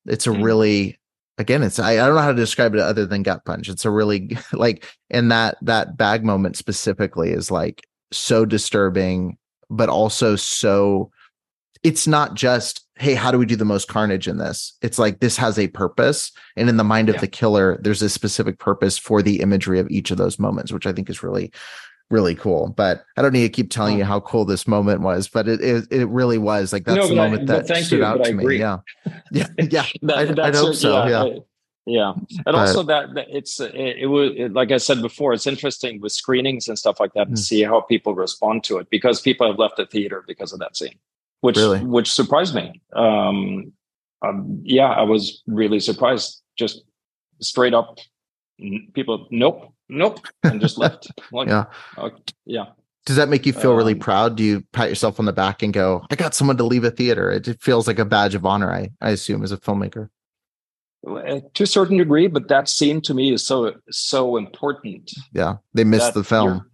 it's 0.08 0.26
a 0.26 0.32
mm. 0.32 0.44
really 0.44 1.00
again 1.38 1.62
it's 1.62 1.78
I, 1.78 1.92
I 1.94 1.96
don't 2.08 2.16
know 2.16 2.22
how 2.22 2.32
to 2.32 2.36
describe 2.36 2.74
it 2.74 2.82
other 2.82 3.06
than 3.06 3.24
gut 3.24 3.46
punch 3.46 3.70
it's 3.70 3.86
a 3.86 3.90
really 3.90 4.38
like 4.54 4.86
and 5.10 5.32
that 5.32 5.58
that 5.62 5.96
bag 5.96 6.24
moment 6.26 6.58
specifically 6.58 7.30
is 7.32 7.50
like 7.50 7.88
so 8.12 8.46
disturbing 8.46 9.38
but 9.70 9.90
also 9.90 10.36
so 10.36 11.12
it's 11.82 12.08
not 12.08 12.34
just 12.34 12.86
hey 12.98 13.14
how 13.14 13.32
do 13.32 13.38
we 13.38 13.46
do 13.46 13.56
the 13.56 13.64
most 13.64 13.88
carnage 13.88 14.28
in 14.28 14.38
this 14.38 14.74
it's 14.82 15.00
like 15.00 15.20
this 15.20 15.38
has 15.38 15.58
a 15.58 15.68
purpose 15.68 16.32
and 16.58 16.68
in 16.68 16.78
the 16.78 16.84
mind 16.84 17.08
of 17.08 17.16
yeah. 17.16 17.22
the 17.22 17.28
killer 17.28 17.80
there's 17.82 18.02
a 18.02 18.10
specific 18.10 18.60
purpose 18.60 18.98
for 18.98 19.22
the 19.22 19.40
imagery 19.40 19.80
of 19.80 19.90
each 19.90 20.12
of 20.12 20.18
those 20.18 20.40
moments 20.40 20.74
which 20.74 20.86
i 20.86 20.92
think 20.92 21.10
is 21.10 21.24
really 21.24 21.52
really 22.10 22.36
cool. 22.36 22.70
But 22.70 23.06
I 23.18 23.22
don't 23.22 23.34
need 23.34 23.44
to 23.44 23.50
keep 23.50 23.70
telling 23.70 23.98
you 23.98 24.04
how 24.04 24.20
cool 24.22 24.46
this 24.46 24.68
moment 24.68 25.02
was, 25.02 25.28
but 25.28 25.48
it 25.48 25.62
it, 25.62 25.88
it 25.92 26.06
really 26.08 26.38
was 26.38 26.74
like 26.74 26.86
that's 26.86 26.98
no, 26.98 27.08
the 27.08 27.16
moment 27.16 27.48
that 27.48 27.68
stood 27.68 28.00
you, 28.00 28.06
out 28.06 28.24
to 28.24 28.34
me. 28.34 28.58
Yeah, 28.60 28.80
yeah, 29.32 29.48
yeah. 29.58 29.86
that, 30.04 30.40
I, 30.40 30.48
I 30.48 30.56
hope 30.56 30.76
so. 30.76 31.06
Yeah. 31.06 31.26
yeah. 31.26 31.34
yeah. 31.86 32.12
and 32.12 32.44
but, 32.46 32.56
also 32.56 32.84
that, 32.84 33.14
that 33.14 33.28
it's 33.30 33.60
it, 33.60 33.74
it 33.74 34.08
was 34.08 34.32
it, 34.36 34.54
like 34.54 34.72
I 34.72 34.78
said 34.78 35.02
before, 35.02 35.34
it's 35.34 35.48
interesting 35.48 36.02
with 36.02 36.12
screenings 36.12 36.68
and 36.68 36.78
stuff 36.78 37.00
like 37.00 37.14
that 37.14 37.26
to 37.26 37.30
hmm. 37.32 37.36
see 37.36 37.64
how 37.64 37.82
people 37.82 38.14
respond 38.16 38.64
to 38.66 38.78
it 38.78 38.90
because 38.90 39.22
people 39.22 39.48
have 39.48 39.60
left 39.60 39.78
the 39.78 39.86
theater 39.86 40.24
because 40.28 40.52
of 40.54 40.60
that 40.60 40.76
scene, 40.76 40.98
which 41.42 41.58
really? 41.58 41.80
which 41.80 42.12
surprised 42.12 42.56
me. 42.56 42.82
Um, 42.94 43.74
um, 44.22 44.62
yeah, 44.64 44.90
I 44.90 45.04
was 45.04 45.44
really 45.48 45.80
surprised. 45.80 46.42
Just 46.58 46.84
straight 47.40 47.74
up, 47.74 48.00
people, 48.94 49.28
nope, 49.32 49.74
nope, 49.90 50.20
and 50.44 50.62
just 50.62 50.78
left. 50.78 51.12
Like, 51.32 51.48
yeah, 51.48 51.66
uh, 51.98 52.10
yeah. 52.46 52.66
Does 53.06 53.16
that 53.16 53.30
make 53.30 53.46
you 53.46 53.54
feel 53.54 53.76
really 53.76 53.94
um, 53.94 54.00
proud? 54.00 54.36
Do 54.36 54.44
you 54.44 54.64
pat 54.72 54.90
yourself 54.90 55.20
on 55.20 55.26
the 55.26 55.34
back 55.34 55.62
and 55.62 55.74
go, 55.74 56.06
"I 56.10 56.16
got 56.16 56.34
someone 56.34 56.58
to 56.58 56.64
leave 56.64 56.84
a 56.84 56.92
theater"? 56.92 57.32
It 57.32 57.62
feels 57.62 57.88
like 57.88 58.00
a 58.00 58.06
badge 58.06 58.36
of 58.36 58.46
honor. 58.46 58.72
I 58.72 58.92
I 59.02 59.12
assume 59.12 59.44
as 59.44 59.52
a 59.52 59.58
filmmaker. 59.58 60.10
Uh, 61.08 61.40
to 61.54 61.64
a 61.64 61.68
certain 61.68 61.98
degree, 61.98 62.28
but 62.28 62.50
that 62.50 62.68
scene 62.68 63.00
to 63.02 63.14
me 63.14 63.34
is 63.34 63.46
so 63.46 63.74
so 63.90 64.38
important. 64.38 65.12
Yeah, 65.34 65.56
they 65.74 65.84
missed 65.84 66.14
the 66.14 66.24
film. 66.24 66.70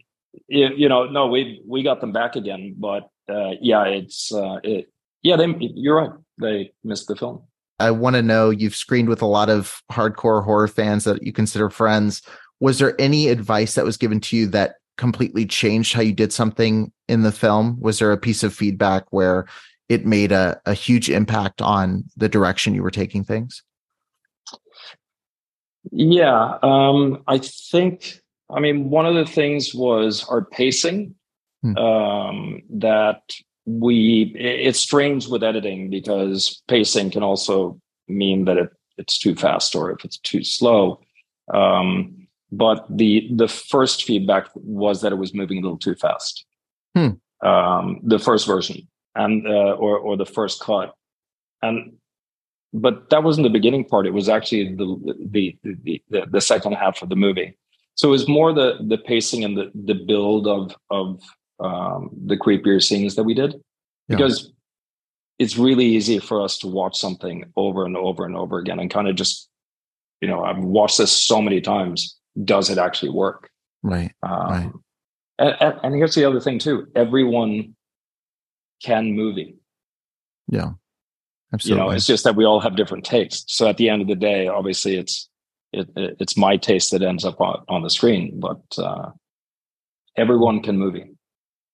You, 0.47 0.69
you 0.75 0.89
know, 0.89 1.06
no, 1.06 1.28
we 1.28 1.62
we 1.65 1.84
got 1.84 2.01
them 2.01 2.12
back 2.12 2.36
again, 2.36 2.75
but 2.78 3.10
uh, 3.30 3.51
yeah, 3.62 3.84
it's 3.84 4.34
uh, 4.34 4.60
it, 4.63 4.91
yeah, 5.21 5.36
they, 5.36 5.47
you're 5.60 5.95
right. 5.95 6.12
They 6.39 6.73
missed 6.84 7.08
the 7.08 7.15
film. 7.15 7.43
I 7.80 7.91
want 7.91 8.15
to 8.15 8.21
know 8.21 8.49
you've 8.49 8.75
screened 8.75 9.10
with 9.10 9.21
a 9.21 9.28
lot 9.28 9.49
of 9.49 9.82
hardcore 9.91 10.43
horror 10.43 10.67
fans 10.67 11.04
that 11.04 11.23
you 11.23 11.34
consider 11.34 11.69
friends 11.69 12.21
was 12.59 12.79
there 12.79 12.99
any 12.99 13.27
advice 13.29 13.75
that 13.75 13.85
was 13.85 13.97
given 13.97 14.19
to 14.21 14.37
you 14.37 14.47
that 14.47 14.75
completely 14.97 15.45
changed 15.45 15.93
how 15.93 16.01
you 16.01 16.13
did 16.13 16.31
something 16.31 16.91
in 17.07 17.23
the 17.23 17.31
film? 17.31 17.77
Was 17.79 17.99
there 17.99 18.11
a 18.11 18.17
piece 18.17 18.43
of 18.43 18.53
feedback 18.53 19.05
where 19.11 19.45
it 19.89 20.05
made 20.05 20.31
a, 20.31 20.59
a 20.65 20.73
huge 20.73 21.09
impact 21.09 21.61
on 21.61 22.05
the 22.17 22.29
direction 22.29 22.73
you 22.73 22.81
were 22.81 22.91
taking 22.91 23.23
things? 23.23 23.61
Yeah, 25.91 26.57
um, 26.63 27.23
I 27.27 27.37
think, 27.37 28.19
I 28.49 28.59
mean, 28.59 28.89
one 28.89 29.05
of 29.05 29.15
the 29.15 29.25
things 29.25 29.73
was 29.73 30.25
our 30.27 30.43
pacing. 30.43 31.15
Hmm. 31.61 31.77
Um, 31.77 32.61
that 32.69 33.21
we, 33.65 34.33
it's 34.35 34.79
strange 34.79 35.27
with 35.27 35.43
editing 35.43 35.89
because 35.89 36.61
pacing 36.67 37.11
can 37.11 37.23
also 37.23 37.79
mean 38.07 38.45
that 38.45 38.57
it, 38.57 38.69
it's 38.97 39.17
too 39.17 39.35
fast 39.35 39.75
or 39.75 39.91
if 39.91 40.05
it's 40.05 40.19
too 40.19 40.43
slow. 40.43 41.01
Um, 41.53 42.24
but 42.51 42.86
the 42.89 43.29
the 43.34 43.47
first 43.47 44.03
feedback 44.03 44.49
was 44.55 45.01
that 45.01 45.12
it 45.12 45.17
was 45.17 45.34
moving 45.34 45.60
a 45.60 45.62
little 45.62 45.77
too 45.77 45.95
fast. 45.95 46.45
Hmm. 46.95 47.12
Um, 47.45 47.99
the 48.03 48.19
first 48.19 48.47
version 48.47 48.88
and 49.15 49.47
uh, 49.47 49.73
or 49.73 49.97
or 49.97 50.17
the 50.17 50.25
first 50.25 50.62
cut, 50.62 50.93
and 51.62 51.93
but 52.73 53.10
that 53.10 53.23
wasn't 53.23 53.45
the 53.45 53.49
beginning 53.49 53.86
part. 53.86 54.05
It 54.05 54.12
was 54.12 54.29
actually 54.29 54.75
the 54.75 55.15
the 55.31 55.58
the 55.63 56.01
the, 56.10 56.25
the 56.29 56.41
second 56.41 56.73
half 56.73 57.01
of 57.01 57.10
the 57.10 57.15
movie. 57.15 57.58
So 57.95 58.10
it 58.10 58.12
was 58.12 58.27
more 58.27 58.53
the 58.53 58.77
the 58.88 58.97
pacing 58.97 59.43
and 59.43 59.58
the 59.58 59.71
the 59.73 59.95
build 59.95 60.47
of 60.47 60.75
of 60.89 61.21
um, 61.60 62.10
the 62.25 62.38
creepier 62.38 62.84
scenes 62.84 63.15
that 63.15 63.23
we 63.23 63.34
did, 63.34 63.53
yeah. 63.53 64.17
because 64.17 64.51
it's 65.39 65.58
really 65.58 65.86
easy 65.86 66.19
for 66.19 66.41
us 66.41 66.58
to 66.60 66.67
watch 66.67 66.97
something 66.97 67.45
over 67.55 67.86
and 67.86 67.97
over 67.97 68.25
and 68.25 68.36
over 68.38 68.58
again 68.58 68.79
and 68.79 68.89
kind 68.89 69.08
of 69.08 69.15
just 69.15 69.49
you 70.21 70.27
know 70.27 70.43
I've 70.43 70.60
watched 70.60 70.97
this 70.97 71.12
so 71.12 71.41
many 71.41 71.62
times 71.62 72.17
does 72.43 72.69
it 72.69 72.78
actually 72.78 73.12
work? 73.12 73.50
Right. 73.84 74.12
Um, 74.24 74.50
right. 74.50 74.71
And, 75.38 75.80
and, 75.84 75.95
here's 75.95 76.15
the 76.15 76.26
other 76.26 76.39
thing 76.39 76.60
too. 76.60 76.88
Everyone 76.95 77.76
can 78.82 79.13
movie. 79.13 79.58
Yeah. 80.48 80.71
Absolutely. 81.54 81.84
You 81.84 81.89
know, 81.89 81.95
it's 81.95 82.08
just 82.08 82.24
that 82.24 82.36
we 82.36 82.45
all 82.45 82.60
have 82.60 82.76
different 82.76 83.06
tastes. 83.06 83.56
So 83.56 83.67
at 83.67 83.78
the 83.78 83.89
end 83.89 84.02
of 84.02 84.08
the 84.08 84.15
day, 84.15 84.48
obviously 84.48 84.95
it's 84.95 85.30
it, 85.74 85.89
it's 85.95 86.38
my 86.38 86.58
taste 86.58 86.91
that 86.91 87.02
ends 87.02 87.26
up 87.26 87.39
on, 87.41 87.63
on 87.67 87.84
the 87.84 87.89
screen, 87.89 88.39
but 88.39 88.62
uh, 88.78 89.12
everyone 90.15 90.62
can 90.63 90.78
movie. 90.78 91.12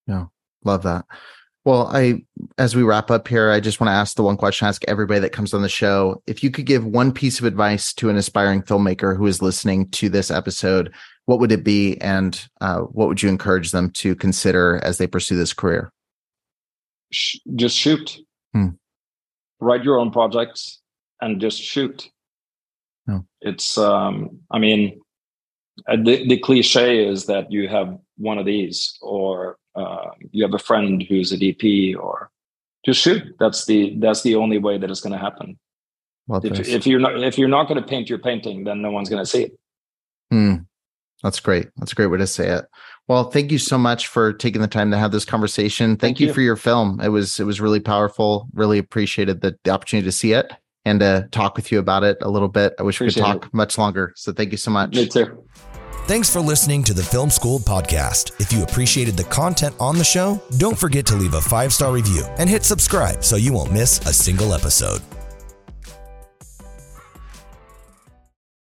Yeah. 0.08 0.26
Love 0.63 0.84
that. 0.84 1.06
Well, 1.63 1.88
I 1.88 2.24
as 2.58 2.76
we 2.76 2.82
wrap 2.82 3.12
up 3.12 3.28
here, 3.28 3.52
I 3.52 3.60
just 3.60 3.80
want 3.80 3.89
to 3.89 3.93
ask 3.95 4.15
the 4.15 4.24
one 4.24 4.38
question 4.38 4.65
I 4.65 4.69
ask 4.69 4.84
everybody 4.88 5.19
that 5.19 5.32
comes 5.32 5.54
on 5.54 5.62
the 5.62 5.69
show. 5.69 6.21
If 6.26 6.43
you 6.43 6.50
could 6.50 6.65
give 6.65 6.86
one 6.86 7.12
piece 7.12 7.39
of 7.39 7.45
advice 7.45 7.93
to 7.95 8.10
an 8.10 8.17
aspiring 8.17 8.63
filmmaker 8.63 9.15
who 9.15 9.28
is 9.28 9.43
listening 9.43 9.89
to 9.91 10.10
this 10.10 10.32
episode, 10.32 10.91
what 11.26 11.39
would 11.39 11.52
it 11.52 11.63
be, 11.63 11.97
and 12.02 12.47
uh, 12.62 12.80
what 12.80 13.08
would 13.08 13.21
you 13.21 13.30
encourage 13.30 13.71
them 13.71 13.91
to 13.91 14.15
consider 14.15 14.82
as 14.84 14.97
they 14.97 15.06
pursue 15.06 15.38
this 15.38 15.54
career? 15.54 15.91
Just 17.56 17.78
shoot. 17.78 18.17
Hmm. 18.54 18.69
Write 19.60 19.84
your 19.84 20.00
own 20.00 20.12
projects 20.12 20.82
and 21.21 21.39
just 21.39 21.62
shoot. 21.62 22.10
Oh. 23.08 23.24
It's, 23.41 23.78
um, 23.78 24.39
I 24.50 24.58
mean, 24.58 25.00
uh, 25.88 25.97
the, 25.97 26.28
the 26.28 26.39
cliche 26.39 27.06
is 27.06 27.28
that 27.28 27.52
you 27.52 27.67
have 27.67 27.97
one 28.17 28.39
of 28.39 28.45
these, 28.45 28.97
or 29.02 29.58
you 30.31 30.43
have 30.43 30.53
a 30.53 30.59
friend 30.59 31.03
who's 31.03 31.31
a 31.31 31.37
DP, 31.37 31.95
or 31.95 32.29
just 32.85 33.01
shoot. 33.01 33.23
That's 33.39 33.65
the 33.65 33.95
that's 33.99 34.21
the 34.23 34.35
only 34.35 34.57
way 34.57 34.77
that 34.77 34.89
it's 34.89 35.01
going 35.01 35.13
to 35.13 35.19
happen. 35.19 35.57
Well, 36.27 36.45
if, 36.45 36.67
if, 36.67 36.87
you're 36.87 36.99
not 36.99 37.21
if 37.21 37.37
you're 37.37 37.49
not 37.49 37.67
going 37.67 37.81
to 37.81 37.87
paint 37.87 38.09
your 38.09 38.19
painting, 38.19 38.63
then 38.63 38.81
no 38.81 38.91
one's 38.91 39.09
going 39.09 39.23
to 39.23 39.29
see 39.29 39.43
it. 39.43 39.59
Hmm. 40.29 40.55
That's 41.23 41.39
great. 41.39 41.69
That's 41.77 41.91
a 41.91 41.95
great 41.95 42.07
way 42.07 42.17
to 42.17 42.27
say 42.27 42.49
it. 42.49 42.65
Well, 43.07 43.25
thank 43.25 43.51
you 43.51 43.57
so 43.57 43.77
much 43.77 44.07
for 44.07 44.33
taking 44.33 44.61
the 44.61 44.67
time 44.67 44.91
to 44.91 44.97
have 44.97 45.11
this 45.11 45.25
conversation. 45.25 45.89
Thank, 45.89 45.99
thank 45.99 46.19
you, 46.19 46.27
you, 46.27 46.33
for 46.33 46.41
your 46.41 46.55
film. 46.55 46.99
It 47.01 47.09
was 47.09 47.39
it 47.39 47.43
was 47.43 47.61
really 47.61 47.79
powerful. 47.79 48.47
Really 48.53 48.77
appreciated 48.77 49.41
the, 49.41 49.57
the 49.63 49.71
opportunity 49.71 50.05
to 50.05 50.11
see 50.11 50.33
it 50.33 50.51
and 50.85 50.99
to 50.99 51.27
talk 51.31 51.55
with 51.55 51.71
you 51.71 51.79
about 51.79 52.03
it 52.03 52.17
a 52.21 52.29
little 52.29 52.47
bit. 52.47 52.73
I 52.79 52.83
wish 52.83 52.97
Appreciate 52.97 53.23
we 53.23 53.31
could 53.31 53.41
talk 53.41 53.45
it. 53.47 53.53
much 53.53 53.77
longer. 53.77 54.13
So 54.15 54.31
thank 54.31 54.51
you 54.51 54.57
so 54.57 54.71
much. 54.71 54.95
Me 54.95 55.07
too. 55.07 55.43
Thanks 56.12 56.30
for 56.30 56.41
listening 56.41 56.84
to 56.84 56.93
the 56.93 57.02
Film 57.02 57.30
School 57.30 57.58
podcast. 57.58 58.38
If 58.38 58.52
you 58.52 58.63
appreciated 58.63 59.15
the 59.15 59.24
content 59.24 59.74
on 59.80 59.97
the 59.97 60.04
show, 60.04 60.41
don't 60.58 60.78
forget 60.78 61.06
to 61.06 61.15
leave 61.15 61.36
a 61.36 61.39
five 61.39 61.71
star 61.71 61.93
review 61.93 62.26
and 62.38 62.50
hit 62.50 62.65
subscribe 62.65 63.24
so 63.24 63.38
you 63.38 63.54
won't 63.54 63.71
miss 63.71 64.06
a 64.06 64.12
single 64.12 64.54
episode. 64.54 65.02